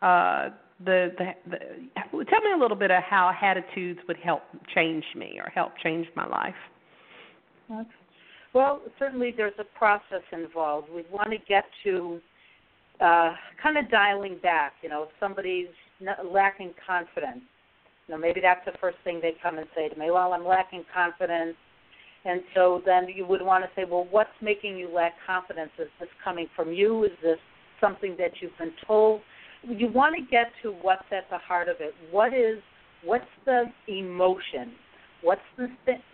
[0.01, 0.49] Uh,
[0.83, 4.43] the, the the tell me a little bit of how attitudes would help
[4.75, 6.53] change me or help change my life.
[8.53, 10.87] Well, certainly there's a process involved.
[10.89, 12.19] We want to get to
[13.01, 14.73] uh, kind of dialing back.
[14.81, 15.67] You know, if somebody's
[16.23, 17.41] lacking confidence,
[18.07, 20.11] you know, maybe that's the first thing they come and say to me.
[20.11, 21.55] Well, I'm lacking confidence,
[22.23, 25.71] and so then you would want to say, well, what's making you lack confidence?
[25.79, 27.03] Is this coming from you?
[27.03, 27.39] Is this
[27.81, 29.21] something that you've been told?
[29.63, 31.93] You want to get to what's at the heart of it.
[32.11, 32.59] What is
[33.03, 34.73] what's the emotion?
[35.25, 35.65] What's the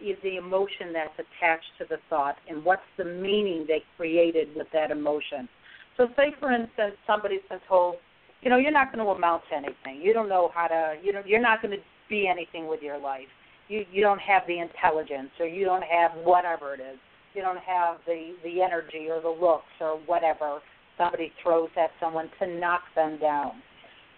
[0.01, 4.67] is the emotion that's attached to the thought, and what's the meaning they created with
[4.71, 5.49] that emotion?
[5.97, 7.95] So, say for instance, somebody's been oh, told,
[8.41, 10.01] you know, you're not going to amount to anything.
[10.01, 12.97] You don't know how to, you know, you're not going to be anything with your
[12.97, 13.27] life.
[13.67, 16.97] You you don't have the intelligence, or you don't have whatever it is.
[17.33, 20.59] You don't have the the energy or the looks or whatever
[20.97, 23.61] somebody throws at someone to knock them down.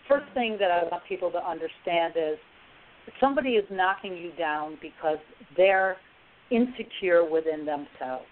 [0.08, 2.38] First thing that I want people to understand is
[3.20, 5.18] somebody is knocking you down because
[5.56, 5.98] they're
[6.52, 8.26] insecure within themselves.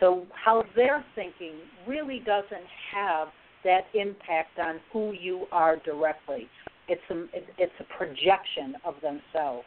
[0.00, 1.54] So how they're thinking
[1.86, 3.28] really doesn't have
[3.64, 6.48] that impact on who you are directly.
[6.88, 7.24] It's a
[7.58, 9.64] it's a projection of themselves.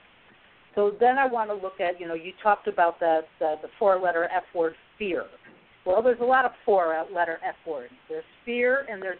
[0.75, 3.67] So then I want to look at you know you talked about the the, the
[3.77, 5.25] four letter F word fear.
[5.85, 7.93] Well, there's a lot of four letter F words.
[8.07, 9.19] There's fear and there's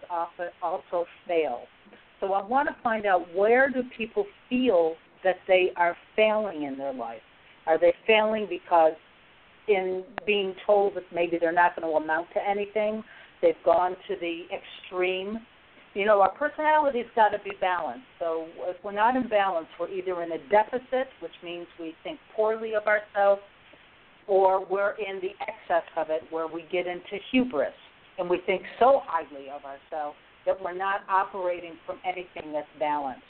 [0.62, 1.64] also fail.
[2.20, 6.78] So I want to find out where do people feel that they are failing in
[6.78, 7.22] their life?
[7.68, 8.94] Are they failing because
[9.68, 13.04] in being told that maybe they're not going to amount to anything,
[13.42, 15.40] they've gone to the extreme?
[15.94, 18.06] You know, our personality's got to be balanced.
[18.20, 22.20] So if we're not in balance, we're either in a deficit, which means we think
[22.36, 23.42] poorly of ourselves,
[24.28, 27.74] or we're in the excess of it where we get into hubris
[28.20, 33.24] and we think so highly of ourselves that we're not operating from anything that's balanced.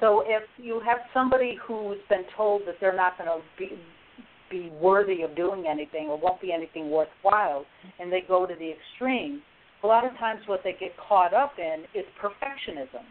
[0.00, 3.78] So if you have somebody who's been told that they're not going to be
[4.50, 7.66] be worthy of doing anything or won't be anything worthwhile,
[7.98, 9.42] and they go to the extreme,
[9.82, 13.04] a lot of times what they get caught up in is perfectionism.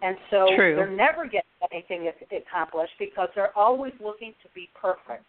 [0.00, 0.76] And so True.
[0.76, 5.24] they're never getting anything accomplished because they're always looking to be perfect.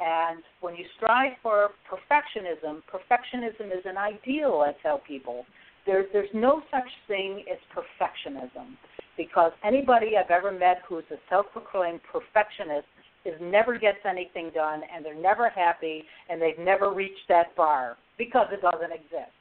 [0.00, 5.46] And when you strive for perfectionism, perfectionism is an ideal, I tell people.
[5.86, 8.76] There's there's no such thing as perfectionism
[9.18, 12.86] because anybody I've ever met who's a self-proclaimed perfectionist
[13.26, 17.98] is never gets anything done and they're never happy and they've never reached that bar
[18.16, 19.34] because it doesn't exist.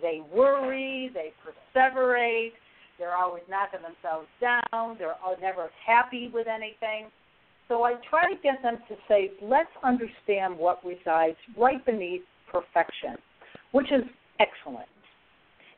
[0.00, 2.52] They worry, they perseverate,
[2.98, 4.96] They're always knocking themselves down.
[4.98, 7.10] They're never happy with anything.
[7.68, 13.16] So I try to get them to say, let's understand what resides right beneath perfection,
[13.72, 14.04] which is
[14.38, 14.86] excellence.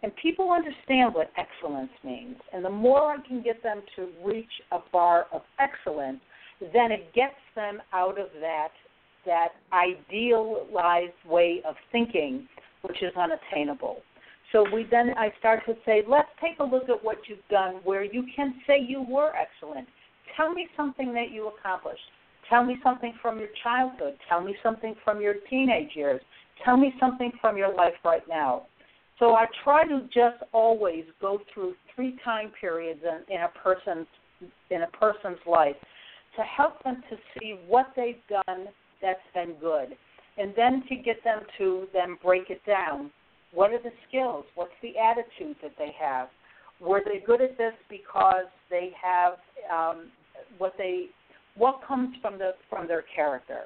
[0.02, 2.36] And people understand what excellence means.
[2.52, 6.20] And the more I can get them to reach a bar of excellence,
[6.60, 8.68] then it gets them out of that
[9.26, 12.48] that idealized way of thinking,
[12.82, 13.98] which is unattainable.
[14.52, 17.80] So we then I start to say, let's take a look at what you've done
[17.84, 19.86] where you can say you were excellent.
[20.36, 22.00] Tell me something that you accomplished.
[22.48, 24.14] Tell me something from your childhood.
[24.28, 26.22] Tell me something from your teenage years.
[26.64, 28.66] Tell me something from your life right now.
[29.18, 34.06] So I try to just always go through three time periods in, in a person's
[34.70, 35.74] in a person's life
[36.36, 38.66] to help them to see what they've done
[39.02, 39.96] that's been good,
[40.36, 43.10] and then to get them to then break it down.
[43.52, 44.44] What are the skills?
[44.54, 46.28] What's the attitude that they have?
[46.80, 49.34] Were they good at this because they have
[49.72, 50.10] um,
[50.58, 51.06] what they
[51.56, 53.62] what comes from the from their character?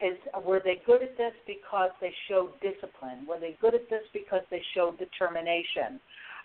[0.00, 3.26] Is were they good at this because they showed discipline?
[3.26, 6.00] Were they good at this because they showed determination?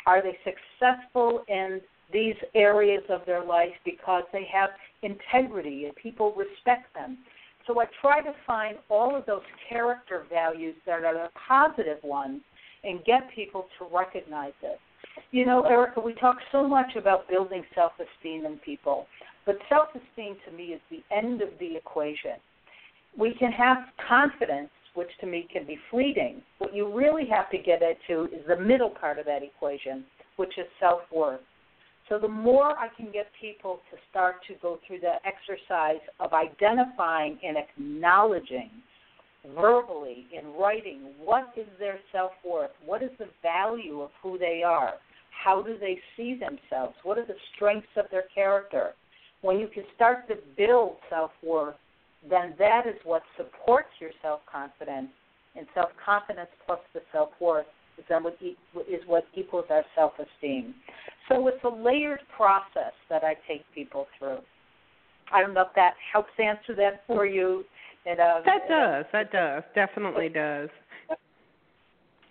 [0.05, 1.81] Are they successful in
[2.13, 4.69] these areas of their life because they have
[5.03, 7.17] integrity and people respect them?
[7.67, 12.41] So I try to find all of those character values that are the positive ones
[12.83, 14.79] and get people to recognize it.
[15.31, 19.07] You know, Ericka, we talk so much about building self esteem in people,
[19.45, 22.37] but self esteem to me is the end of the equation.
[23.17, 26.41] We can have confidence, which to me can be fleeting.
[26.57, 30.05] What you really have to get into is the middle part of that equation,
[30.37, 31.41] which is self worth.
[32.09, 36.33] So the more I can get people to start to go through the exercise of
[36.33, 38.69] identifying and acknowledging
[39.55, 44.61] verbally in writing what is their self worth, what is the value of who they
[44.65, 44.95] are,
[45.31, 48.91] how do they see themselves, what are the strengths of their character.
[49.41, 51.75] When you can start to build self worth,
[52.29, 55.09] then that is what supports your self confidence,
[55.55, 57.65] and self confidence plus the self worth
[57.97, 58.37] is what,
[58.87, 60.73] is what equals our self esteem.
[61.29, 64.39] So it's a layered process that I take people through.
[65.31, 67.63] I don't know if that helps answer that for you.
[68.05, 69.05] It, uh, that does.
[69.13, 69.63] That does.
[69.75, 70.69] Definitely does.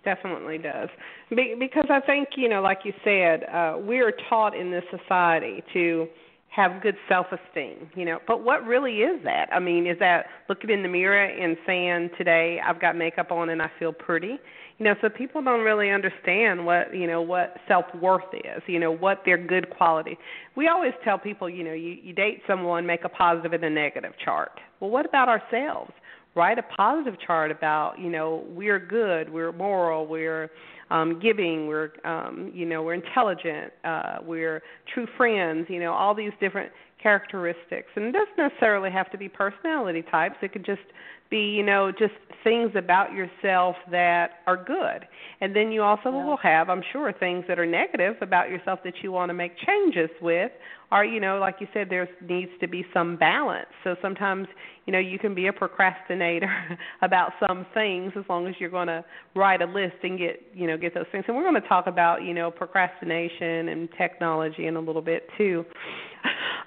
[0.04, 0.88] Definitely does.
[1.28, 4.84] Be, because I think, you know, like you said, uh, we are taught in this
[4.90, 6.06] society to
[6.50, 8.18] have good self-esteem, you know.
[8.26, 9.48] But what really is that?
[9.52, 13.50] I mean, is that looking in the mirror and saying, "Today I've got makeup on
[13.50, 14.38] and I feel pretty"?
[14.78, 18.90] You know, so people don't really understand what, you know, what self-worth is, you know,
[18.90, 20.18] what their good quality.
[20.56, 23.70] We always tell people, you know, you you date someone, make a positive and a
[23.70, 24.58] negative chart.
[24.80, 25.92] Well, what about ourselves?
[26.34, 30.50] Write a positive chart about, you know, we're good, we're moral, we're
[30.90, 34.62] um, giving, we're um, you know we're intelligent, uh, we're
[34.92, 36.70] true friends, you know all these different
[37.02, 40.36] characteristics, and it doesn't necessarily have to be personality types.
[40.42, 40.82] It could just
[41.30, 45.06] be you know just things about yourself that are good.
[45.40, 46.24] And then you also yeah.
[46.24, 49.52] will have i'm sure things that are negative about yourself that you want to make
[49.66, 50.50] changes with.
[50.92, 53.68] Or you know like you said there needs to be some balance.
[53.84, 54.48] So sometimes
[54.86, 56.50] you know you can be a procrastinator
[57.02, 59.04] about some things as long as you're going to
[59.36, 61.24] write a list and get you know get those things.
[61.28, 65.28] And we're going to talk about you know procrastination and technology in a little bit
[65.38, 65.64] too.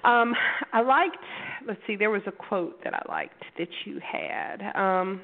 [0.04, 0.34] Um
[0.72, 1.16] i liked
[1.66, 5.20] let's see there was a quote that i liked that you had um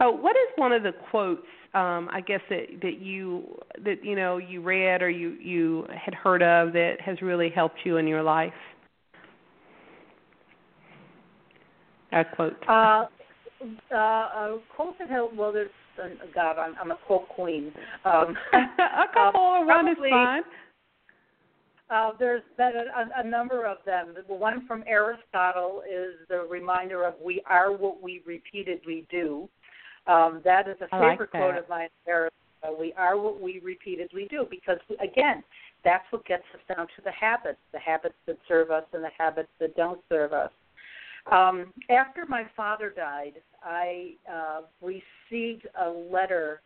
[0.00, 1.42] Oh, what is one of the quotes?
[1.74, 3.44] Um, I guess that that you
[3.84, 7.78] that you know you read or you you had heard of that has really helped
[7.84, 8.52] you in your life.
[12.12, 12.56] A quote.
[12.68, 13.06] Uh,
[13.92, 15.36] uh, a quote that helped.
[15.36, 15.70] Well, there's
[16.02, 16.58] uh, God.
[16.58, 17.72] I'm, I'm a quote queen.
[18.04, 20.42] Um, a couple uh, one is fine.
[21.90, 24.14] Uh, there's been a, a number of them.
[24.28, 29.48] The one from Aristotle is the reminder of "We are what we repeatedly do."
[30.06, 31.88] Um, that is a favorite like quote of mine.
[32.06, 32.36] Aristotle.
[32.78, 35.42] We are what we repeatedly do because, again,
[35.82, 39.10] that's what gets us down to the habits, the habits that serve us and the
[39.16, 40.50] habits that don't serve us.
[41.30, 46.60] Um, after my father died, I uh, received a letter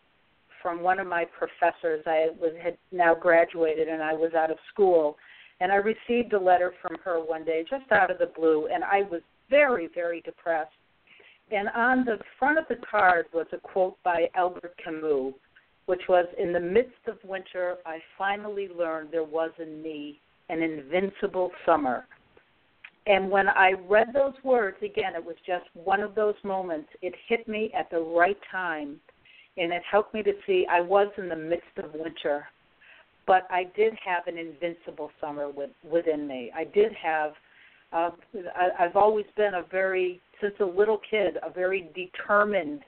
[0.64, 2.02] from one of my professors.
[2.06, 5.18] I was had now graduated and I was out of school,
[5.60, 8.82] and I received a letter from her one day just out of the blue, and
[8.82, 10.72] I was very very depressed.
[11.52, 15.34] And on the front of the card was a quote by Albert Camus,
[15.84, 20.62] which was In the midst of winter, I finally learned there was in me an
[20.62, 22.06] invincible summer.
[23.06, 26.88] And when I read those words, again, it was just one of those moments.
[27.02, 28.98] It hit me at the right time
[29.56, 32.46] and it helped me to see I was in the midst of winter,
[33.26, 36.50] but I did have an invincible summer with, within me.
[36.54, 37.32] I did have.
[37.92, 38.10] Uh,
[38.56, 42.80] I, I've always been a very, since a little kid, a very determined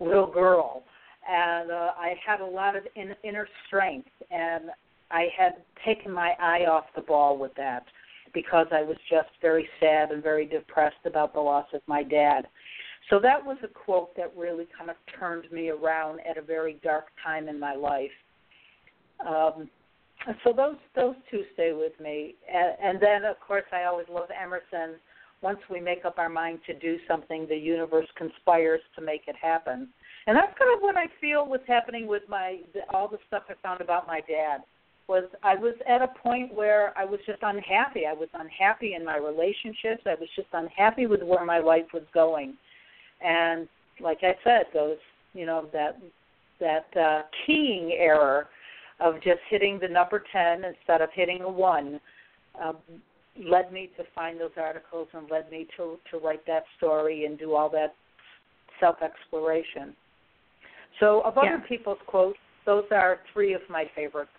[0.00, 0.84] little girl,
[1.28, 4.70] and uh, I had a lot of in, inner strength, and
[5.10, 7.84] I had taken my eye off the ball with that
[8.32, 12.46] because I was just very sad and very depressed about the loss of my dad.
[13.10, 16.78] So that was a quote that really kind of turned me around at a very
[16.82, 18.10] dark time in my life.
[19.26, 19.68] Um,
[20.44, 24.28] so those those two stay with me, and, and then of course I always love
[24.30, 24.96] Emerson.
[25.40, 29.36] Once we make up our mind to do something, the universe conspires to make it
[29.40, 29.88] happen,
[30.26, 32.58] and that's kind of what I feel was happening with my
[32.92, 34.62] all the stuff I found about my dad.
[35.08, 38.04] Was I was at a point where I was just unhappy.
[38.04, 40.02] I was unhappy in my relationships.
[40.04, 42.54] I was just unhappy with where my life was going,
[43.20, 43.68] and
[44.00, 44.98] like I said, those
[45.34, 45.98] you know that
[46.60, 48.48] that uh, keying error
[49.00, 52.00] of just hitting the number 10 instead of hitting a 1
[52.60, 52.76] um,
[53.44, 57.38] led me to find those articles and led me to, to write that story and
[57.38, 57.94] do all that
[58.80, 59.94] self exploration.
[61.00, 61.68] So, of other yeah.
[61.68, 64.30] people's quotes, those are three of my favorites.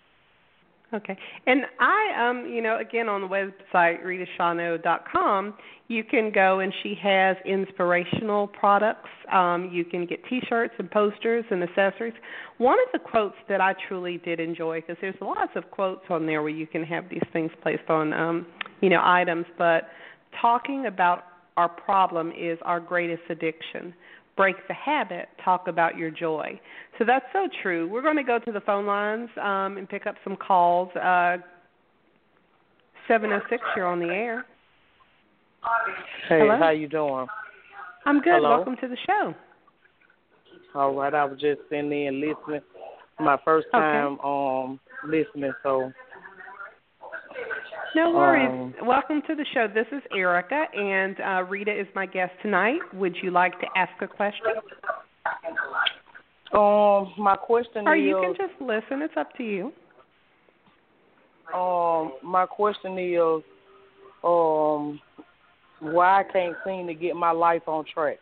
[0.92, 1.16] Okay.
[1.46, 5.54] And I um you know again on the website ritaschiano.com
[5.88, 9.08] you can go and she has inspirational products.
[9.32, 12.14] Um you can get t-shirts and posters and accessories.
[12.58, 16.26] One of the quotes that I truly did enjoy because there's lots of quotes on
[16.26, 18.46] there where you can have these things placed on um
[18.80, 19.90] you know items but
[20.40, 21.24] talking about
[21.56, 23.94] our problem is our greatest addiction
[24.40, 26.58] break the habit, talk about your joy.
[26.98, 27.86] So that's so true.
[27.88, 30.88] We're going to go to the phone lines um, and pick up some calls.
[30.96, 31.36] Uh,
[33.06, 34.46] 706, you're on the air.
[36.28, 36.56] Hey, Hello?
[36.58, 37.26] how you doing?
[38.06, 38.32] I'm good.
[38.36, 38.56] Hello?
[38.56, 39.34] Welcome to the show.
[40.74, 42.60] All right, I was just sitting there listening.
[43.18, 43.78] My first Okay.
[43.78, 45.92] time um listening, so
[47.94, 48.74] No worries.
[48.80, 49.66] Um, Welcome to the show.
[49.72, 52.78] This is Ericka, and uh, Rita is my guest tonight.
[52.94, 54.46] Would you like to ask a question?
[56.52, 59.02] um my question Or is you can just listen.
[59.02, 59.72] It's up to you.
[61.54, 63.42] um my question is
[64.24, 65.00] um
[65.80, 68.18] why I can't seem to get my life on track.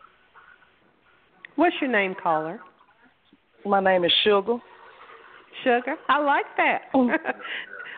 [1.55, 2.59] What's your name, caller?
[3.65, 4.57] My name is Sugar.
[5.63, 5.95] Sugar.
[6.07, 6.81] I like that.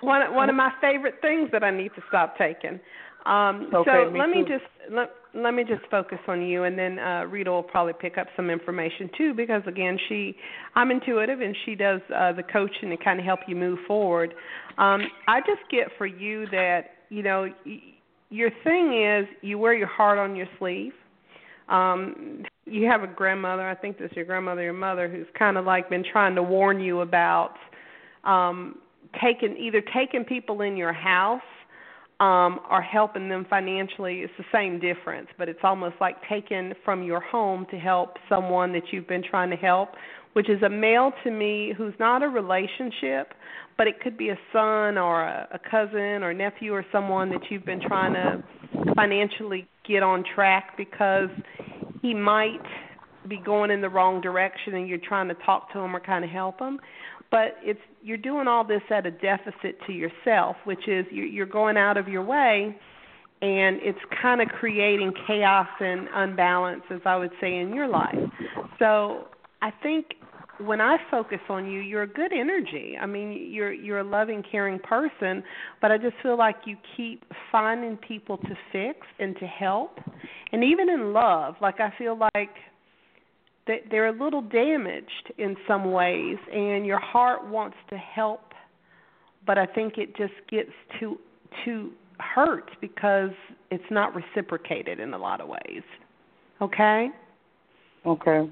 [0.01, 2.79] one one of my favorite things that I need to stop taking.
[3.25, 4.53] Um, Okay, so me let me too.
[4.53, 8.17] just let let me just focus on you, and then uh, Rita will probably pick
[8.17, 10.35] up some information too, because again, she
[10.75, 14.33] I'm intuitive, and she does uh, the coaching to kind of help you move forward.
[14.77, 17.81] Um, I just get for you that you know y-
[18.29, 20.93] your thing is you wear your heart on your sleeve.
[21.69, 25.57] Um, you have a grandmother, I think this is your grandmother, your mother, who's kind
[25.57, 27.53] of like been trying to warn you about
[28.23, 28.79] um,
[29.19, 31.41] taking either taking people in your house
[32.21, 34.19] um, or helping them financially.
[34.19, 38.71] It's the same difference, but it's almost like taking from your home to help someone
[38.73, 39.89] that you've been trying to help,
[40.33, 43.33] which is a male to me who's not a relationship,
[43.75, 47.41] but it could be a son or a, a cousin or nephew or someone that
[47.49, 48.43] you've been trying to
[48.95, 51.29] financially get on track because
[52.03, 52.61] he might
[53.27, 56.23] be going in the wrong direction and you're trying to talk to him or kind
[56.23, 56.79] of help him
[57.31, 61.77] but it's you're doing all this at a deficit to yourself which is you're, going
[61.77, 62.75] out of your way
[63.41, 68.15] and it's kind of creating chaos and unbalance as i would say in your life
[68.77, 69.27] so
[69.61, 70.05] i think
[70.65, 72.95] when I focus on you, you're a good energy.
[72.99, 75.43] I mean, you're you're a loving, caring person,
[75.81, 79.99] but I just feel like you keep finding people to fix and to help.
[80.51, 82.51] And even in love, like I feel like
[83.67, 88.53] they're a little damaged in some ways and your heart wants to help,
[89.45, 91.17] but I think it just gets too
[91.65, 93.31] too hurt because
[93.69, 95.83] it's not reciprocated in a lot of ways.
[96.61, 97.09] Okay?
[98.05, 98.49] Okay.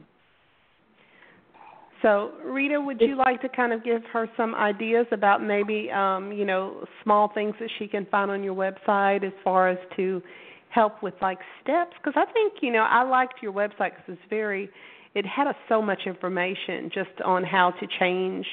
[2.01, 6.31] So, Rita, would you like to kind of give her some ideas about maybe, um,
[6.31, 10.21] you know, small things that she can find on your website as far as to
[10.69, 11.91] help with like steps?
[11.97, 14.69] Because I think, you know, I liked your website because it's very,
[15.15, 18.45] it had us so much information just on how to change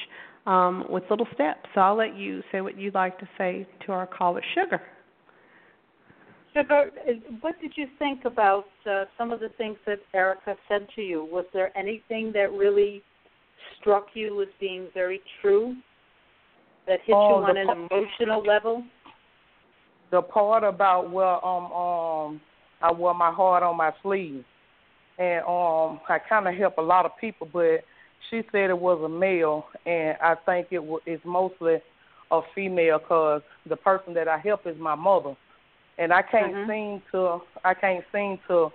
[0.45, 1.67] um, with little steps.
[1.75, 4.81] So I'll let you say what you'd like to say to our caller, Sugar.
[6.53, 10.87] Sugar, uh, what did you think about uh, some of the things that Ericka said
[10.95, 11.27] to you?
[11.31, 13.03] Was there anything that really
[13.79, 15.75] struck you as being very true
[16.87, 18.83] that hit Oh, you on an po- emotional level?
[20.09, 22.41] The part about where um um
[22.81, 24.45] I wear my heart on my sleeve,
[25.17, 27.83] and um I kind of help a lot of people, but
[28.29, 31.77] she said it was a male, and I think it was it's mostly
[32.31, 35.35] a female because the person that I help is my mother,
[35.97, 36.67] and I can't Mhm.
[36.67, 38.71] seem to I can't seem to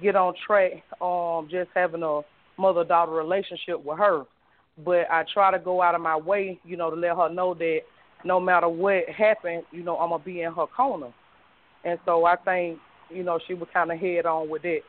[0.00, 2.20] get on track um just having a
[2.58, 4.24] mother daughter relationship with her.
[4.84, 7.54] But I try to go out of my way, you know, to let her know
[7.54, 7.80] that
[8.24, 11.12] no matter what happened, you know, I'm gonna be in her corner.
[11.84, 12.78] And so I think,
[13.10, 14.82] you know, she was kind of head on with it.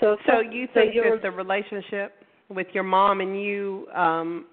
[0.00, 2.14] So, So you think you're, that the relationship
[2.48, 4.46] with your mom and you um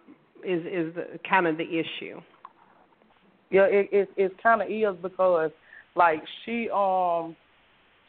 [0.44, 2.22] is is the, kind of the issue?
[3.50, 5.52] Yeah, it it it kind of is because
[5.96, 7.36] like she um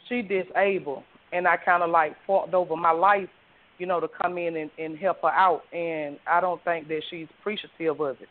[0.09, 1.03] she disabled,
[1.33, 3.29] and I kind of like fought over my life,
[3.79, 7.03] you know, to come in and, and help her out, and I don't think that
[7.11, 8.29] she's appreciative of it.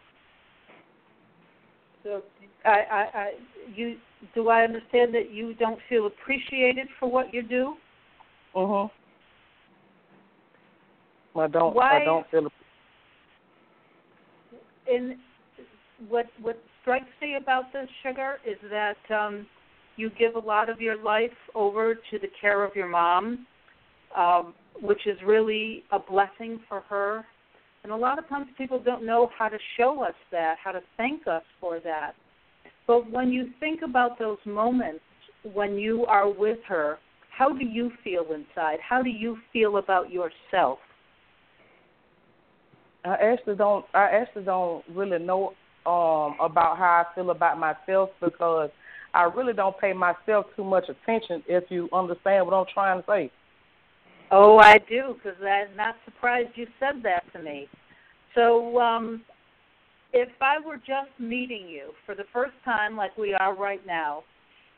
[2.04, 2.22] so
[2.66, 3.32] I, I, I,
[3.74, 3.98] you,
[4.36, 7.76] do I understand that you don't feel appreciated for what you do?
[8.56, 8.92] Mhm.
[11.36, 11.76] I don't.
[11.76, 12.52] Why- I don't feel.
[14.90, 15.18] And
[16.10, 19.48] what what strikes me about this sugar is that um,
[19.96, 23.46] you give a lot of your life over to the care of your mom,
[24.16, 27.26] um, which is really a blessing for her.
[27.84, 30.82] And a lot of times people don't know how to show us that, how to
[30.98, 32.14] thank us for that.
[32.86, 35.02] But when you think about those moments
[35.54, 37.00] when you are with her,
[37.38, 38.80] how do you feel inside?
[38.88, 40.80] How do you feel about yourself?
[43.04, 43.86] I actually don't.
[43.94, 45.54] I actually don't really know
[45.86, 48.70] um about how I feel about myself because
[49.14, 51.44] I really don't pay myself too much attention.
[51.48, 53.32] If you understand what I'm trying to say.
[54.30, 57.68] Oh, I do, because I'm not surprised you said that to me.
[58.34, 59.24] So, um,
[60.14, 64.24] if I were just meeting you for the first time, like we are right now,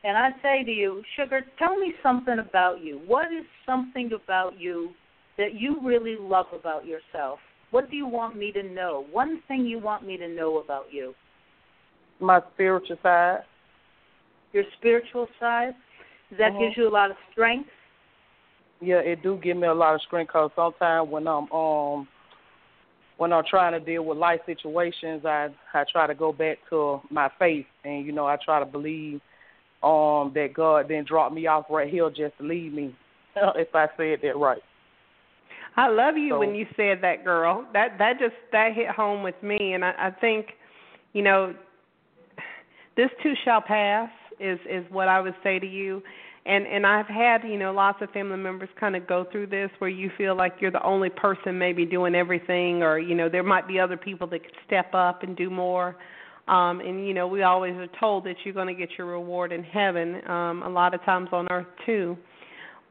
[0.04, 3.02] and I say to you, Sugar, tell me something about you.
[3.06, 4.92] What is something about you
[5.38, 7.40] that you really love about yourself?
[7.72, 9.06] What do you want me to know?
[9.12, 11.16] One thing you want me to know about you?
[12.20, 13.40] My spiritual side.
[14.52, 15.74] Your spiritual side?
[16.38, 16.60] That Mhm.
[16.60, 17.70] gives you a lot of strength?
[18.82, 22.08] Yeah, it do give me a lot of strength because sometimes when I'm um
[23.18, 27.02] when I'm trying to deal with life situations, I I try to go back to
[27.10, 29.22] my faith, and you know I try to believe
[29.84, 32.96] um that God didn't drop me off right here just to leave me.
[33.36, 34.62] if I said that right.
[35.76, 37.66] I love you So- when you said that, girl.
[37.74, 40.48] That that just that hit home with me, and I, I think,
[41.14, 41.54] you know,
[42.96, 44.10] this too shall pass
[44.40, 46.02] is is what I would say to you.
[46.46, 49.72] And and I've had you know lots of family members kind of go through this
[49.80, 53.44] where you feel like you're the only person maybe doing everything, or you know there
[53.44, 55.96] might be other people that could step up and do more.
[56.48, 59.52] Um, and you know we always are told that you're going to get your reward
[59.52, 60.22] in heaven.
[60.28, 62.18] Um, a lot of times on earth too.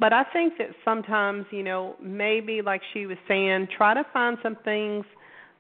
[0.00, 4.36] But I think that sometimes, you know, maybe like she was saying, try to find
[4.42, 5.04] some things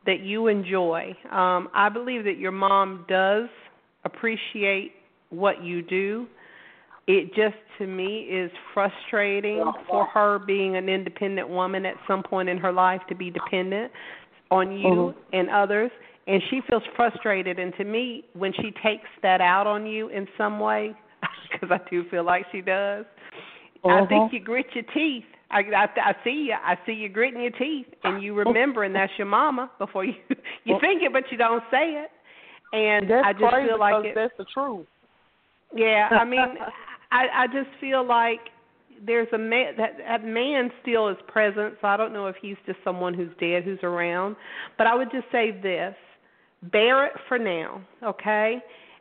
[0.04, 1.16] that you enjoy.
[1.30, 3.48] Um, I believe that your mom does
[4.04, 4.92] appreciate
[5.30, 6.26] what you do.
[7.06, 12.48] It just to me is frustrating for her being an independent woman at some point
[12.48, 13.92] in her life to be dependent
[14.50, 15.14] on you Mhm.
[15.32, 15.90] and others
[16.26, 20.26] and she feels frustrated and to me when she takes that out on you in
[20.38, 20.94] some way
[21.52, 23.04] because I do feel like she does
[23.84, 24.08] I Mhm.
[24.08, 25.24] think you grit your teeth.
[25.50, 26.54] I, I I see you.
[26.54, 30.14] I see you gritting your teeth, and you remembering that's your mama before you
[30.64, 32.10] you think it, but you don't say it.
[32.72, 34.14] And That's I just feel like it.
[34.14, 34.86] that's the truth.
[35.74, 36.56] Yeah, I mean,
[37.12, 38.40] I I just feel like
[39.04, 41.74] there's a man that that man still is present.
[41.80, 44.36] So I don't know if he's just someone who's dead who's around,
[44.78, 45.94] but I would just say this:
[46.70, 48.58] bear it for now, okay?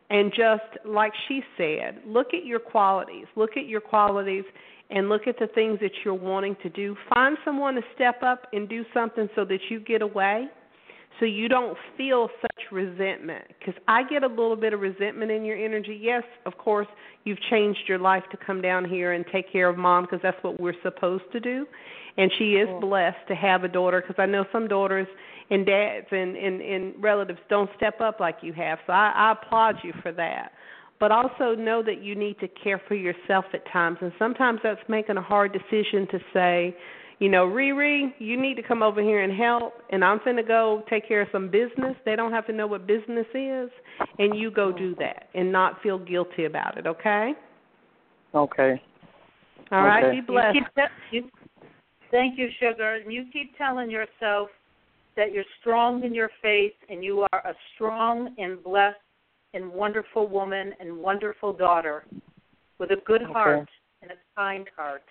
[0.09, 3.25] And just like she said, look at your qualities.
[3.35, 4.43] Look at your qualities
[4.89, 6.97] and look at the things that you're wanting to do.
[7.13, 10.47] Find someone to step up and do something so that you get away
[11.19, 13.45] so you don't feel such resentment.
[13.59, 15.99] Because i get a little bit of resentment in your energy.
[16.01, 16.87] Yes of course
[17.23, 20.41] you've changed your life to come down here and take care of mom because that's
[20.43, 21.65] what we're supposed to do.
[22.17, 25.07] And she is blessed to have a daughter because i know some daughters
[25.49, 28.79] and dads and, and and relatives don't step up like you have.
[28.87, 30.53] So i i applaud you for that.
[30.99, 33.97] But also know that you need to care for yourself at times.
[34.01, 36.75] And sometimes that's making a hard decision to say
[37.21, 40.81] you know, Riri, you need to come over here and help, and I'm finna go
[40.89, 41.95] take care of some business.
[42.03, 43.69] They don't have to know what business is,
[44.17, 47.33] and you go do that and not feel guilty about it, okay?
[48.33, 48.81] Okay.
[49.71, 50.19] All right, Okay.
[50.19, 50.55] be blessed.
[50.55, 51.29] You keep te- you,
[52.09, 52.95] thank you, Sugar.
[52.95, 54.49] And you keep telling yourself
[55.15, 58.97] that you're strong in your faith and you are a strong and blessed
[59.53, 62.03] and wonderful woman and wonderful daughter
[62.79, 63.31] with a good Okay.
[63.31, 63.69] heart
[64.01, 65.03] and a kind heart.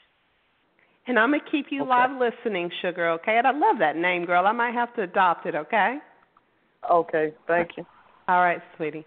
[1.10, 1.90] And I'm gonna keep you Okay.
[1.90, 3.36] live listening, Sugar, okay?
[3.36, 4.46] And I love that name, girl.
[4.46, 5.98] I might have to adopt it, okay?
[6.88, 7.84] Okay, thank you.
[8.28, 9.04] All right, sweetie.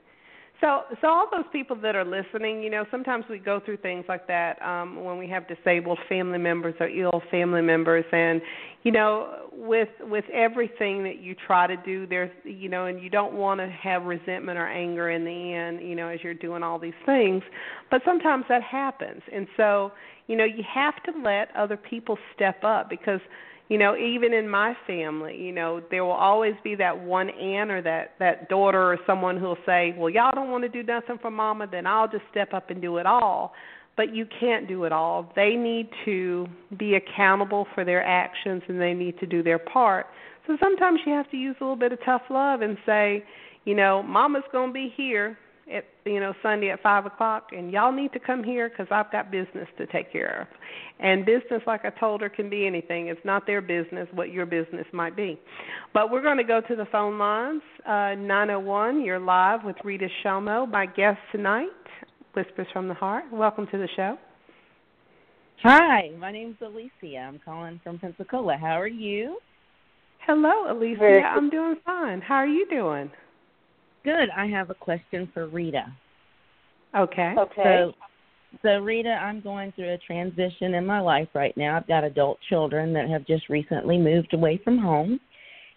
[0.63, 4.05] So, so all those people that are listening, you know, sometimes we go through things
[4.07, 8.41] like that um, when we have disabled family members or ill family members, and
[8.83, 13.09] you know, with with everything that you try to do, there's, you know, and you
[13.09, 16.63] don't want to have resentment or anger in the end, you know, as you're doing
[16.63, 17.43] all these things,
[17.91, 19.91] but sometimes that happens, and so,
[20.27, 23.19] you know, you have to let other people step up because
[23.69, 27.71] you know even in my family you know there will always be that one aunt
[27.71, 31.17] or that that daughter or someone who'll say well y'all don't want to do nothing
[31.21, 33.53] for mama then i'll just step up and do it all.
[33.95, 35.31] But you can't do it all.
[35.35, 36.47] They need to
[36.79, 40.07] be accountable for their actions and they need to do their part.
[40.47, 43.23] So sometimes you have to use a little bit of tough love and say
[43.65, 45.37] you know mama's going to be here
[45.71, 49.11] at you know Sunday at five o'clock, and y'all need to come here because I've
[49.11, 50.47] got business to take care of.
[50.99, 53.07] And business, like I told her, can be anything.
[53.07, 55.39] It's not their business what your business might be.
[55.93, 57.61] But we're going to go to the phone lines.
[57.85, 60.69] Uh, 901, you're live with Rita Shelmo.
[60.69, 61.69] My guest tonight,
[62.35, 63.25] Whispers from the Heart.
[63.31, 64.17] Welcome to the show.
[65.63, 67.17] Hi, my name's Alicia.
[67.17, 68.57] I'm calling from Pensacola.
[68.57, 69.37] How are you?
[70.25, 71.21] Hello, Alicia.
[71.25, 72.21] I'm doing fine.
[72.21, 73.11] How are you doing?
[74.03, 74.29] Good.
[74.35, 75.85] I have a question for Rita.
[76.95, 77.33] Okay.
[77.37, 77.63] Okay.
[77.63, 77.93] So,
[78.61, 81.77] so Rita, I'm going through a transition in my life right now.
[81.77, 85.19] I've got adult children that have just recently moved away from home,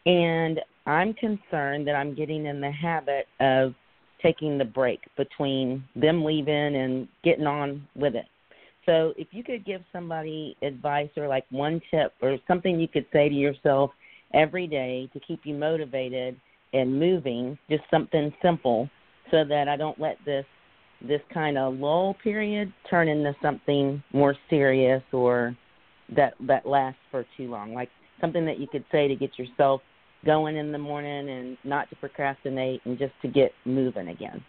[0.05, 3.75] and I'm concerned that I'm getting in the habit of
[4.23, 8.27] taking the break between them leaving and getting on with it.
[8.85, 13.07] So, if you could give somebody advice or like one tip or something you could
[13.13, 13.91] say to yourself
[14.35, 16.39] every day to keep you motivated
[16.73, 18.89] and moving, just something simple,
[19.31, 20.45] so that I don't let this
[21.07, 25.57] this kind of lull period turn into something more serious or
[26.15, 27.75] that that lasts for too long.
[27.75, 27.91] Like
[28.21, 29.83] something that you could say to get yourself
[30.25, 34.43] going in the morning and not to procrastinate and just to get moving again.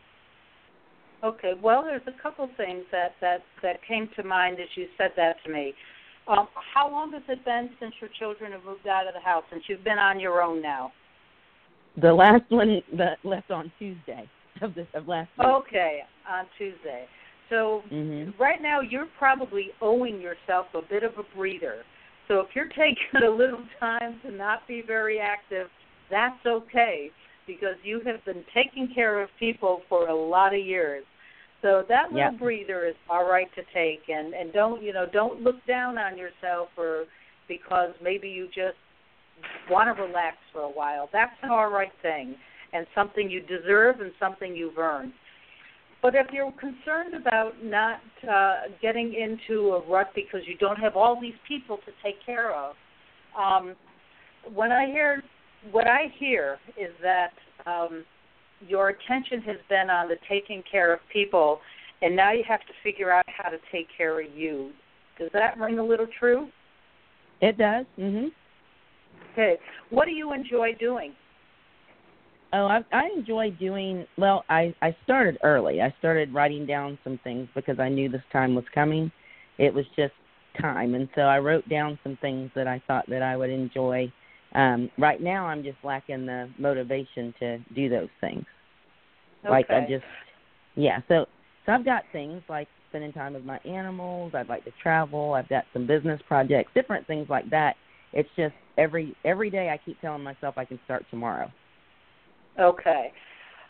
[1.23, 1.53] Okay.
[1.61, 5.35] Well, there's a couple things that that that came to mind as you said that
[5.45, 5.73] to me.
[6.27, 9.43] Um, how long has it been since your children have moved out of the house?
[9.49, 10.91] Since you've been on your own now?
[11.99, 14.29] The last one that left on Tuesday
[14.61, 15.47] of this of last week.
[15.47, 17.05] Okay, on Tuesday.
[17.49, 18.41] So Mm-hmm.
[18.41, 21.83] right now you're probably owing yourself a bit of a breather.
[22.27, 25.67] So if you're taking a little time to not be very active,
[26.11, 27.11] that's okay
[27.47, 31.05] because you have been taking care of people for a lot of years.
[31.61, 32.37] So that little Yeah.
[32.37, 36.17] breather is all right to take and and don't, you know, don't look down on
[36.17, 37.05] yourself or
[37.47, 38.77] because maybe you just
[39.69, 41.09] want to relax for a while.
[41.11, 42.35] That's an all right thing
[42.73, 45.13] and something you deserve and something you've earned.
[46.01, 50.95] But if you're concerned about not uh, getting into a rut because you don't have
[50.95, 52.75] all these people to take care of,
[53.37, 53.75] um,
[54.53, 55.23] when I hear
[55.71, 57.33] what I hear is that
[57.65, 58.05] um,
[58.65, 61.59] your attention has been on the taking care of people,
[62.01, 64.71] and now you have to figure out how to take care of you.
[65.19, 66.47] Does that ring a little true?
[67.41, 67.85] It does.
[67.99, 68.31] Mhm.
[69.37, 69.57] Okay.
[69.91, 71.13] What do you enjoy doing?
[72.53, 74.05] Oh, I, I enjoy doing.
[74.17, 75.81] Well, I I started early.
[75.81, 79.11] I started writing down some things because I knew this time was coming.
[79.59, 80.13] It was just
[80.59, 84.11] time, and so I wrote down some things that I thought that I would enjoy.
[84.55, 88.45] Um, right now, I'm just lacking the motivation to do those things.
[89.47, 90.05] Like I just,
[90.75, 90.99] yeah.
[91.07, 91.25] So
[91.65, 94.31] so I've got things like spending time with my animals.
[94.33, 95.33] I'd like to travel.
[95.33, 97.75] I've got some business projects, different things like that.
[98.13, 101.51] It's just every every day I keep telling myself I can start tomorrow.
[102.59, 103.11] Okay.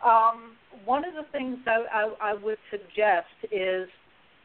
[0.05, 0.53] Um,
[0.85, 3.87] one of the things I, I, I would suggest is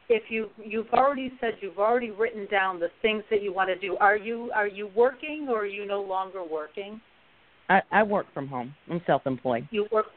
[0.09, 3.75] if you you've already said you've already written down the things that you want to
[3.75, 3.97] do.
[3.97, 6.99] Are you are you working or are you no longer working?
[7.69, 8.75] I, I work from home.
[8.89, 9.67] I'm self-employed.
[9.71, 10.07] You work.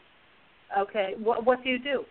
[0.76, 1.14] Okay.
[1.22, 2.04] What what do you do?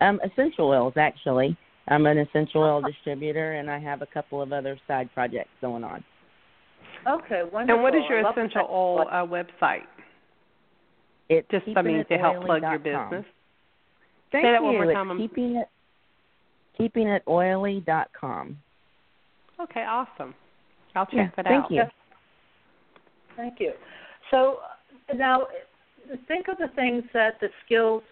[0.00, 1.56] Um, essential oils, actually.
[1.88, 5.84] I'm an essential oil distributor, and I have a couple of other side projects going
[5.84, 6.04] on.
[7.06, 7.42] Okay.
[7.50, 7.74] Wonderful.
[7.74, 9.84] And what is your love essential oil uh, website?
[11.28, 13.24] It's Just I mean to help plug your business.
[14.32, 14.64] Thank Say that you.
[14.64, 15.08] one more time.
[15.10, 15.68] I'm- keeping it
[16.78, 18.56] keepingitoily.com.
[19.60, 20.34] Okay, awesome.
[20.94, 21.70] I'll check Yeah, that thank out.
[21.70, 21.82] you.
[23.36, 23.72] Thank you.
[24.30, 24.58] So
[25.10, 25.46] uh, now
[26.26, 28.02] think of the things that the skills.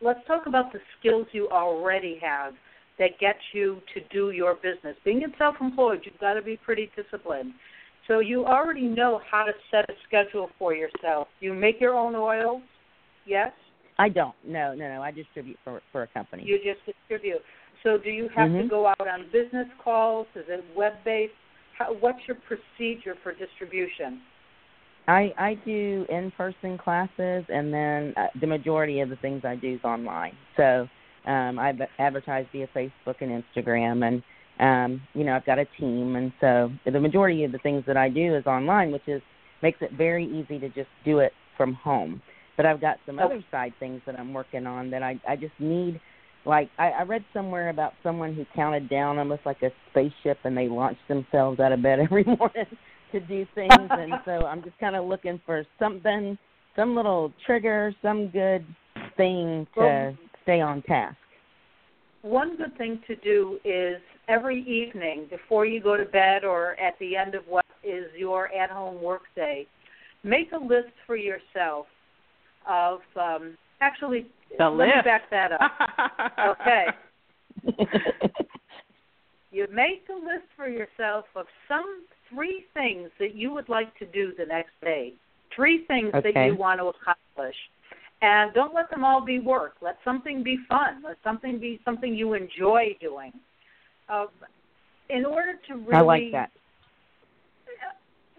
[0.00, 2.54] Let's talk about the skills you already have
[2.98, 4.96] that get you to do your business.
[5.04, 7.52] Being self-employed, you've got to be pretty disciplined.
[8.08, 11.28] So you already know how to set a schedule for yourself.
[11.40, 12.62] You make your own oils,
[13.26, 13.52] yes.
[13.98, 14.34] I don't.
[14.44, 15.02] No, no, no.
[15.02, 16.42] I distribute for for a company.
[16.44, 17.42] You just distribute.
[17.82, 18.70] So do you have to Mhm.
[18.70, 20.26] go out on business calls?
[20.34, 21.34] Is it web-based?
[22.00, 24.22] What's your procedure for distribution?
[25.08, 29.74] I I do in-person classes, and then uh, the majority of the things I do
[29.74, 30.36] is online.
[30.56, 30.88] So
[31.26, 34.22] um, I advertise via Facebook and Instagram, and
[34.60, 37.96] um, you know I've got a team, and so the majority of the things that
[37.96, 39.22] I do is online, which is
[39.62, 42.20] makes it very easy to just do it from home.
[42.56, 45.54] But I've got some other side things that I'm working on that I I just
[45.58, 46.00] need.
[46.44, 50.56] Like I, I read somewhere about someone who counted down almost like a spaceship, and
[50.56, 52.66] they launched themselves out of bed every morning
[53.12, 56.36] to do things, and so I'm just kind of looking for something,
[56.74, 58.66] some little trigger, some good
[59.16, 61.16] thing to well, stay on task.
[62.22, 66.98] One good thing to do is every evening before you go to bed or at
[66.98, 69.66] the end of what is your at-home work day,
[70.22, 71.86] make a list for yourself
[72.68, 74.26] of um, actually
[74.58, 74.96] the let list.
[74.96, 76.56] me back that up.
[76.60, 76.86] okay.
[79.52, 84.06] you make a list for yourself of some three things that you would like to
[84.06, 85.14] do the next day.
[85.54, 86.32] Three things okay.
[86.32, 87.56] that you want to accomplish.
[88.22, 89.74] And don't let them all be work.
[89.82, 91.02] Let something be fun.
[91.04, 93.32] Let something be something you enjoy doing.
[94.12, 94.26] Uh,
[95.08, 95.94] in order to really.
[95.94, 96.50] I like that.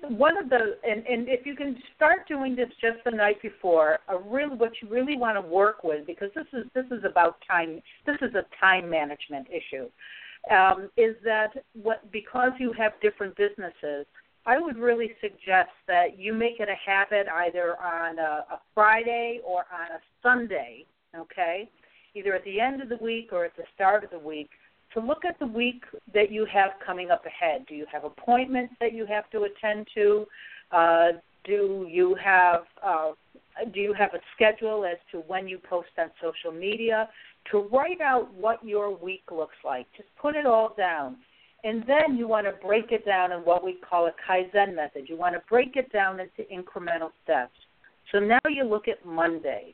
[0.09, 3.99] One of the and, and if you can start doing this just the night before,
[4.09, 7.37] a really what you really want to work with because this is this is about
[7.49, 7.81] time.
[8.05, 9.89] This is a time management issue
[10.51, 14.05] um, is that what because you have different businesses,
[14.45, 19.39] I would really suggest that you make it a habit either on a, a Friday
[19.45, 21.69] or on a Sunday, okay,
[22.13, 24.49] either at the end of the week or at the start of the week,
[24.93, 25.83] to look at the week
[26.13, 27.65] that you have coming up ahead.
[27.67, 30.25] Do you have appointments that you have to attend to?
[30.71, 31.07] Uh,
[31.45, 33.11] do you have uh,
[33.73, 37.09] do you have a schedule as to when you post on social media?
[37.51, 39.87] to write out what your week looks like.
[39.95, 41.17] Just put it all down.
[41.63, 45.05] And then you want to break it down in what we call a Kaizen method.
[45.07, 47.53] You want to break it down into incremental steps.
[48.11, 49.73] So now you look at Monday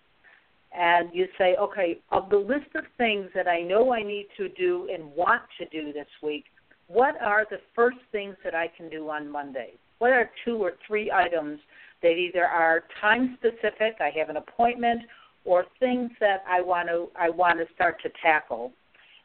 [0.71, 4.49] and you say, okay, of the list of things that I know I need to
[4.49, 6.45] do and want to do this week,
[6.87, 9.73] what are the first things that I can do on Monday?
[9.99, 11.59] What are two or three items
[12.01, 15.01] that either are time specific, I have an appointment,
[15.45, 18.71] or things that I want to I want to start to tackle.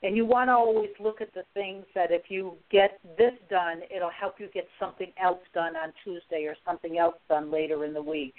[0.04, 3.80] And you want to always look at the things that if you get this done,
[3.94, 7.94] it'll help you get something else done on Tuesday or something else done later in
[7.94, 8.34] the week.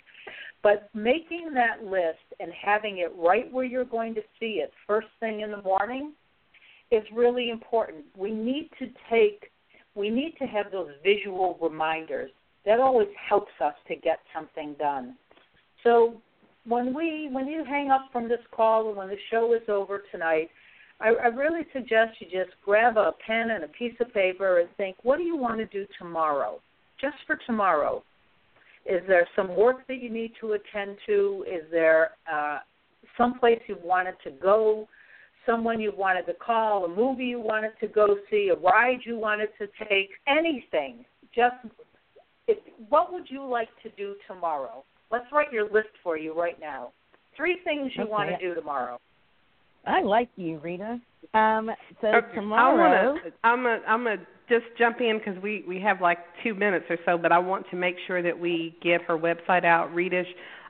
[0.61, 5.07] But making that list and having it right where you're going to see it first
[5.19, 6.13] thing in the morning
[6.91, 8.05] is really important.
[8.15, 9.49] We need to take
[9.95, 12.29] we need to have those visual reminders.
[12.65, 15.15] That always helps us to get something done.
[15.83, 16.21] So
[16.67, 20.03] when we when you hang up from this call and when the show is over
[20.11, 20.49] tonight,
[20.99, 24.69] I, I really suggest you just grab a pen and a piece of paper and
[24.77, 26.59] think, what do you want to do tomorrow?
[26.99, 28.03] Just for tomorrow.
[28.85, 31.43] Is there some work that you need to attend to?
[31.47, 32.59] Is there uh,
[33.17, 34.87] some place you wanted to go?
[35.45, 36.85] Someone you wanted to call?
[36.85, 38.49] A movie you wanted to go see?
[38.49, 40.09] A ride you wanted to take?
[40.27, 41.03] Anything.
[41.33, 41.55] Just
[42.47, 42.57] if,
[42.89, 44.83] what would you like to do tomorrow?
[45.11, 46.91] Let's write your list for you right now.
[47.35, 48.11] Three things you okay.
[48.11, 48.99] want to do tomorrow.
[49.87, 50.99] I like you, Rita.
[51.33, 51.69] Um,
[52.01, 52.35] so okay.
[52.35, 56.85] tomorrow, I'm gonna I'm gonna just jump in because we we have like two minutes
[56.89, 59.93] or so, but I want to make sure that we get her website out.
[59.93, 60.23] Rita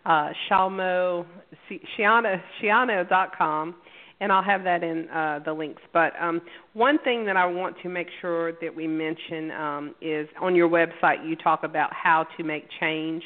[0.06, 1.26] uh, Shalmo
[1.70, 3.76] Schiano Schiano dot com
[4.22, 5.82] and I'll have that in uh, the links.
[5.94, 6.42] But um,
[6.74, 10.70] one thing that I want to make sure that we mention um, is on your
[10.70, 13.24] website you talk about how to make change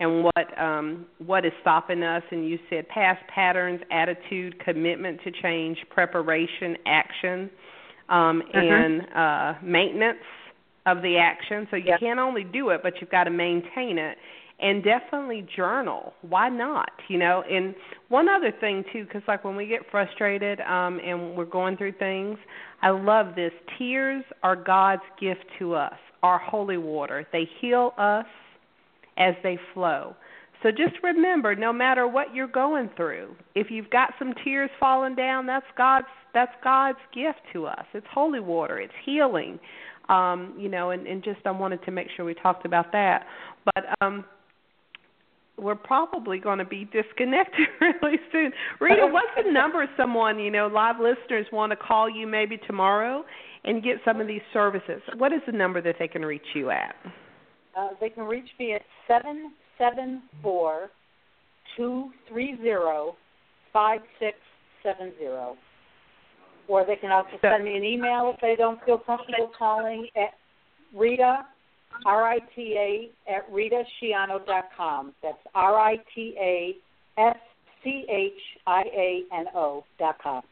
[0.00, 2.22] and what um, what is stopping us.
[2.30, 7.50] And you said past patterns, attitude, commitment to change, preparation, action,
[8.08, 8.58] um, uh-huh.
[8.58, 10.18] and uh, maintenance
[10.86, 11.68] of the action.
[11.70, 12.00] So you yep.
[12.00, 14.16] can't only do it, but you've got to maintain it
[14.60, 17.74] and definitely journal why not you know and
[18.08, 21.92] one other thing too because like when we get frustrated um and we're going through
[21.92, 22.36] things
[22.82, 28.26] i love this tears are god's gift to us our holy water they heal us
[29.20, 30.16] as they flow
[30.62, 35.14] so just remember no matter what you're going through if you've got some tears falling
[35.14, 39.60] down that's god's that's god's gift to us it's holy water it's healing
[40.08, 43.26] um you know and, and just i wanted to make sure we talked about that
[43.64, 44.24] but um
[45.60, 48.52] we're probably going to be disconnected really soon.
[48.80, 53.24] Rita, what's the number someone, you know, live listeners want to call you maybe tomorrow
[53.64, 55.02] and get some of these services?
[55.16, 56.94] What is the number that they can reach you at?
[57.80, 60.90] Uh, they can reach me at seven seven four
[61.76, 63.16] two three zero
[63.72, 64.36] five six
[64.82, 65.56] seven zero.
[66.68, 70.34] Or they can also send me an email if they don't feel comfortable calling at
[70.94, 71.46] Rita
[72.06, 75.12] R-I-T-A at ritaschiano.com.
[75.22, 76.76] That's R-I-T-A
[77.18, 77.84] S-C-H-I-A-N-O
[79.98, 80.42] dot com.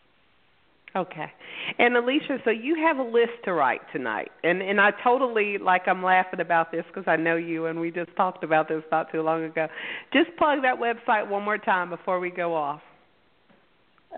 [0.98, 1.32] Okay.
[1.78, 4.32] And Alicia, so you have a list to write tonight.
[4.42, 7.92] And and I totally like I'm laughing about this because I know you and we
[7.92, 9.68] just talked about this not too long ago.
[10.12, 12.80] Just plug that website one more time before we go off.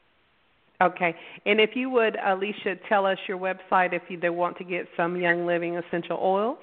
[0.81, 1.13] Okay.
[1.45, 4.87] And if you would, Alicia, tell us your website if you, they want to get
[4.95, 6.57] some Young Living essential oils.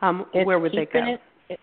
[0.00, 1.16] Um, where would they keeping go?
[1.48, 1.58] It, it,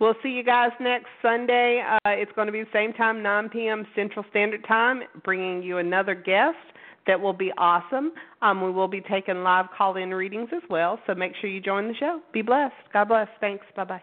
[0.02, 1.84] We'll see you guys next Sunday.
[1.88, 3.86] Uh, it's going to be the same time, 9 p.m.
[3.96, 6.58] Central Standard Time, bringing you another guest
[7.06, 8.12] that will be awesome.
[8.42, 11.62] Um, we will be taking live call in readings as well, so make sure you
[11.62, 12.20] join the show.
[12.34, 12.74] Be blessed.
[12.92, 13.28] God bless.
[13.40, 13.64] Thanks.
[13.76, 14.02] Bye bye.